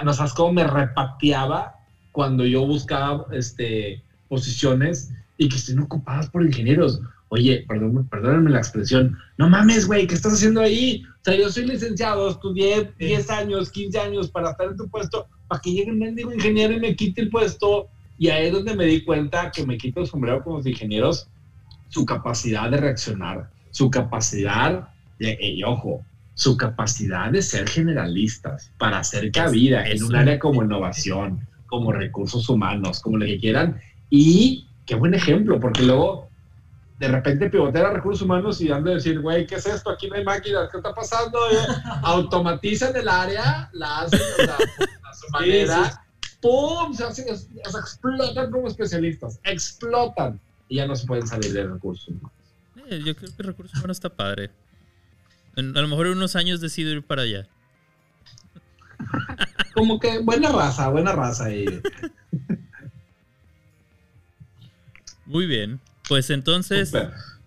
[0.05, 1.75] no sabes cómo me repateaba
[2.11, 7.01] cuando yo buscaba este, posiciones y que estén ocupadas por ingenieros.
[7.29, 11.03] Oye, perdón, perdónenme la expresión, no mames, güey, ¿qué estás haciendo ahí?
[11.07, 15.27] O sea, yo soy licenciado, estudié 10 años, 15 años para estar en tu puesto,
[15.49, 17.89] para que llegue un mendigo ingeniero y me quite el puesto.
[18.19, 21.29] Y ahí es donde me di cuenta que me quito el sombrero con los ingenieros,
[21.93, 24.89] su capacidad de reaccionar, su capacidad,
[25.19, 26.03] de, y ojo,
[26.35, 32.49] su capacidad de ser generalistas para hacer cabida en un área como innovación, como recursos
[32.49, 33.79] humanos, como lo que quieran.
[34.09, 36.31] Y qué buen ejemplo, porque luego
[36.99, 39.91] de repente pivotear a recursos humanos y anda a decir, güey, ¿qué es esto?
[39.91, 41.39] Aquí no hay máquinas, ¿qué está pasando?
[42.05, 46.03] Automatizan el área, la hacen a su manera,
[46.41, 46.95] ¡pum!
[46.95, 50.41] Se hacen, explotan como especialistas, explotan
[50.73, 52.33] y ya no se pueden salir de recursos humanos.
[52.89, 54.51] Eh, yo creo que recursos humanos está padre.
[55.55, 57.47] a lo mejor en unos años decido ir para allá
[59.75, 61.67] como que buena raza, buena raza ahí.
[65.27, 65.79] Muy bien.
[66.09, 66.93] Pues entonces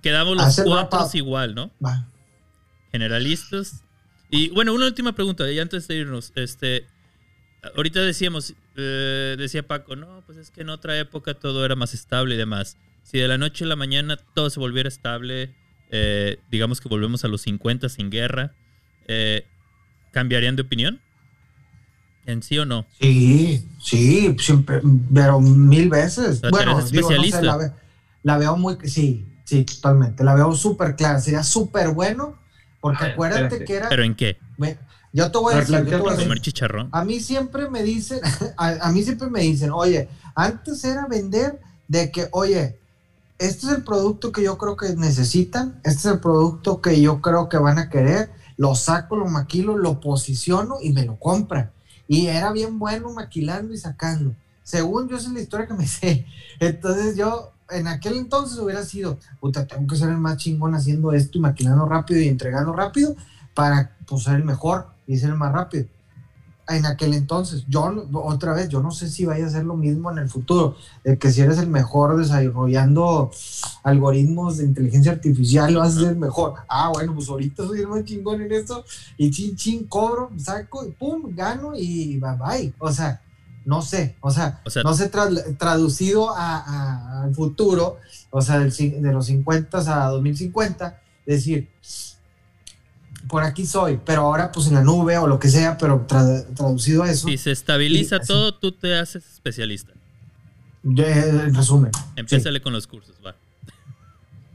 [0.04, 1.72] quedamos los cuatro igual, ¿no?
[2.92, 3.84] Generalistas.
[4.30, 6.86] Y bueno, una última pregunta, y antes de irnos, este,
[7.76, 11.94] ahorita decíamos, eh, decía Paco, no, pues es que en otra época todo era más
[11.96, 12.78] estable y demás.
[13.06, 15.54] Si de la noche a la mañana todo se volviera estable,
[15.92, 18.54] eh, digamos que volvemos a los 50 sin guerra,
[19.08, 19.46] eh,
[20.12, 21.00] ¿cambiarían de opinión?
[22.26, 22.88] ¿En sí o no?
[23.00, 24.82] Sí, sí, siempre,
[25.14, 26.42] pero mil veces.
[26.50, 27.72] bueno, especialista.
[28.24, 30.24] la, veo muy, sí, Sí, totalmente.
[30.24, 31.20] La veo súper clara.
[31.22, 32.36] Sería súper bueno,
[32.82, 33.66] porque A ver, acuérdate espérate.
[33.66, 33.90] que era.
[33.90, 34.40] ¿Pero en qué?
[34.58, 34.80] Ve,
[35.14, 36.10] Yo te voy a decir, yo te voy a Replanteate.
[36.16, 36.28] decir.
[36.28, 36.90] ¿Comer chicharrón?
[36.92, 38.20] A mí siempre me dicen,
[38.58, 42.80] a, a mí siempre me dicen, oye, antes era vender de que, oye,
[43.38, 47.22] este es el producto que yo creo que necesitan, este es el producto que yo
[47.22, 51.72] creo que van a querer, lo saco, lo maquilo, lo posiciono y me lo compran.
[52.08, 54.36] Y era bien bueno maquilando y sacando.
[54.64, 56.26] Según yo, esa es la historia que me sé.
[56.60, 61.12] Entonces yo, en aquel entonces hubiera sido, puta, tengo que ser el más chingón haciendo
[61.14, 63.16] esto y maquilando rápido y entregando rápido
[63.56, 65.88] para pues, ser el mejor y ser el más rápido.
[66.68, 70.12] En aquel entonces, yo otra vez, yo no sé si vaya a ser lo mismo
[70.12, 73.30] en el futuro, de que si eres el mejor desarrollando
[73.84, 76.56] algoritmos de inteligencia artificial, a ser el mejor.
[76.68, 78.84] Ah, bueno, pues ahorita soy el más chingón en esto
[79.18, 82.74] y chin, chin, cobro, saco y pum, gano y bye bye.
[82.80, 83.22] O sea,
[83.66, 87.98] no sé, o sea, O sea- no sé tra- traducido a- a- al futuro,
[88.32, 91.70] o sea, del de los 50 a 2050, decir,
[93.28, 96.46] por aquí soy, pero ahora pues en la nube o lo que sea, pero tra-
[96.56, 98.28] traducido a eso, Si se estabiliza Sí, así.
[98.28, 99.94] todo, tú te haces especialista.
[100.84, 101.92] en resumen.
[102.16, 103.36] Empiézale con los cursos, va.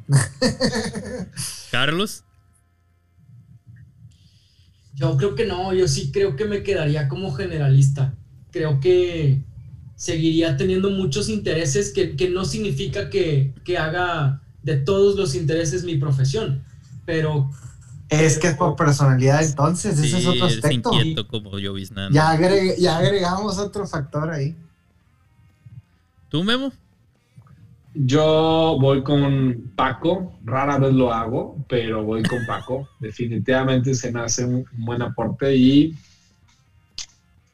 [1.70, 2.24] Carlos,
[4.94, 8.12] Yo creo que no, yo sí creo que me quedaría como generalista.
[8.50, 9.40] Creo que
[9.96, 15.84] seguiría teniendo muchos intereses, que, que no significa que, que haga de todos los intereses
[15.84, 16.62] mi profesión,
[17.06, 17.50] pero
[18.11, 20.92] Es que es por personalidad entonces, ese sí, es otro aspecto.
[20.94, 21.76] inquieto como yo.
[22.11, 22.38] Ya,
[22.78, 24.56] ya agregamos otro factor ahí.
[26.28, 26.72] ¿Tú, Memo?
[27.94, 32.88] Yo voy con Paco, rara vez lo hago, pero voy con Paco.
[33.00, 35.96] Definitivamente se me hace un buen aporte y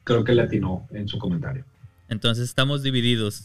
[0.03, 1.65] creo que le atinó en su comentario.
[2.07, 3.43] Entonces estamos divididos.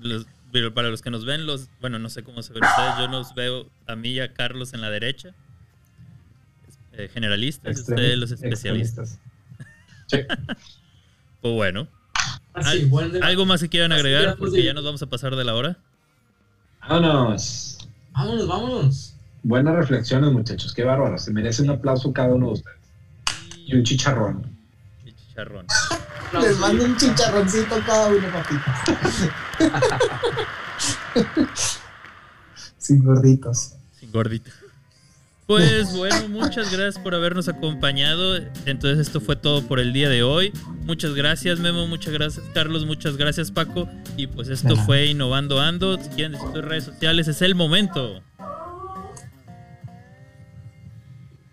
[0.00, 2.98] Los- pero para los que nos ven, los, bueno, no sé cómo se ven ustedes,
[2.98, 5.30] yo nos veo a mí y a Carlos en la derecha.
[6.96, 9.18] Eh, generalistas, ustedes los especialistas.
[10.12, 10.38] Extremistas.
[11.42, 11.86] Pues bueno,
[12.54, 13.30] así, Al- buen debate.
[13.30, 14.20] ¿algo más que quieran agregar?
[14.22, 15.78] quedamos Porque de- ya nos vamos a pasar de la hora.
[16.88, 17.78] Vámonos.
[18.12, 19.14] Vámonos, vámonos.
[19.44, 20.72] Buenas reflexiones, muchachos.
[20.74, 21.16] Qué bárbaro.
[21.18, 22.78] Se merece un aplauso cada uno de ustedes.
[23.58, 24.42] Y un chicharrón.
[25.04, 25.66] Y chicharrón.
[26.42, 29.30] Les mando un chicharroncito cada uno, papitas.
[32.78, 33.74] Sin gorditos.
[34.00, 34.50] Sin gordito.
[35.46, 38.36] Pues bueno, muchas gracias por habernos acompañado.
[38.66, 40.52] Entonces esto fue todo por el día de hoy.
[40.84, 43.88] Muchas gracias Memo, muchas gracias Carlos, muchas gracias Paco.
[44.16, 44.84] Y pues esto nada.
[44.84, 46.02] fue Innovando Ando.
[46.02, 48.20] Si quieren decir sus redes sociales, es el momento.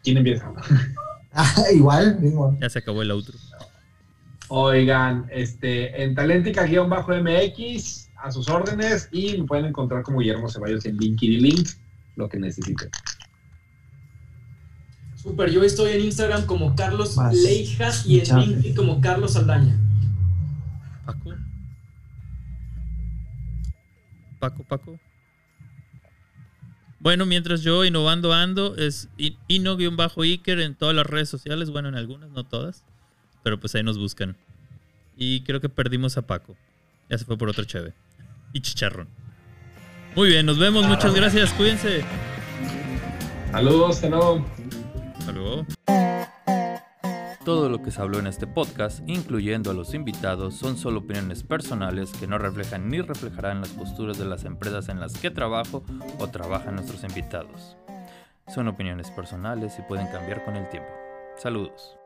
[0.03, 0.51] ¿Quién empieza?
[1.35, 2.55] Ah, igual, mismo.
[2.61, 3.35] Ya se acabó el outro.
[4.49, 10.95] Oigan, este, en Talentica-MX, a sus órdenes, y me pueden encontrar como Guillermo Ceballos en
[10.95, 11.69] LinkedIn Link,
[12.17, 12.87] lo que necesiten.
[15.23, 17.33] Super, yo estoy en Instagram como Carlos Vas.
[17.33, 18.39] Leija y en.
[18.39, 19.79] LinkedIn como Carlos Saldaña.
[21.05, 21.33] Paco.
[24.39, 24.99] Paco, Paco.
[26.99, 29.07] Bueno, mientras yo innovando ando, es
[29.47, 32.83] ino-iker en todas las redes sociales, bueno, en algunas, no todas,
[33.43, 34.35] pero pues ahí nos buscan.
[35.15, 36.57] Y creo que perdimos a Paco.
[37.09, 37.93] Ya se fue por otro cheve.
[38.51, 39.07] Y chicharrón.
[40.17, 42.03] Muy bien, nos vemos, muchas gracias, cuídense.
[43.51, 44.45] Saludos, hasta luego.
[47.45, 51.43] Todo lo que se habló en este podcast, incluyendo a los invitados, son solo opiniones
[51.43, 55.83] personales que no reflejan ni reflejarán las posturas de las empresas en las que trabajo
[56.19, 57.75] o trabajan nuestros invitados.
[58.47, 60.89] Son opiniones personales y pueden cambiar con el tiempo.
[61.35, 61.97] Saludos.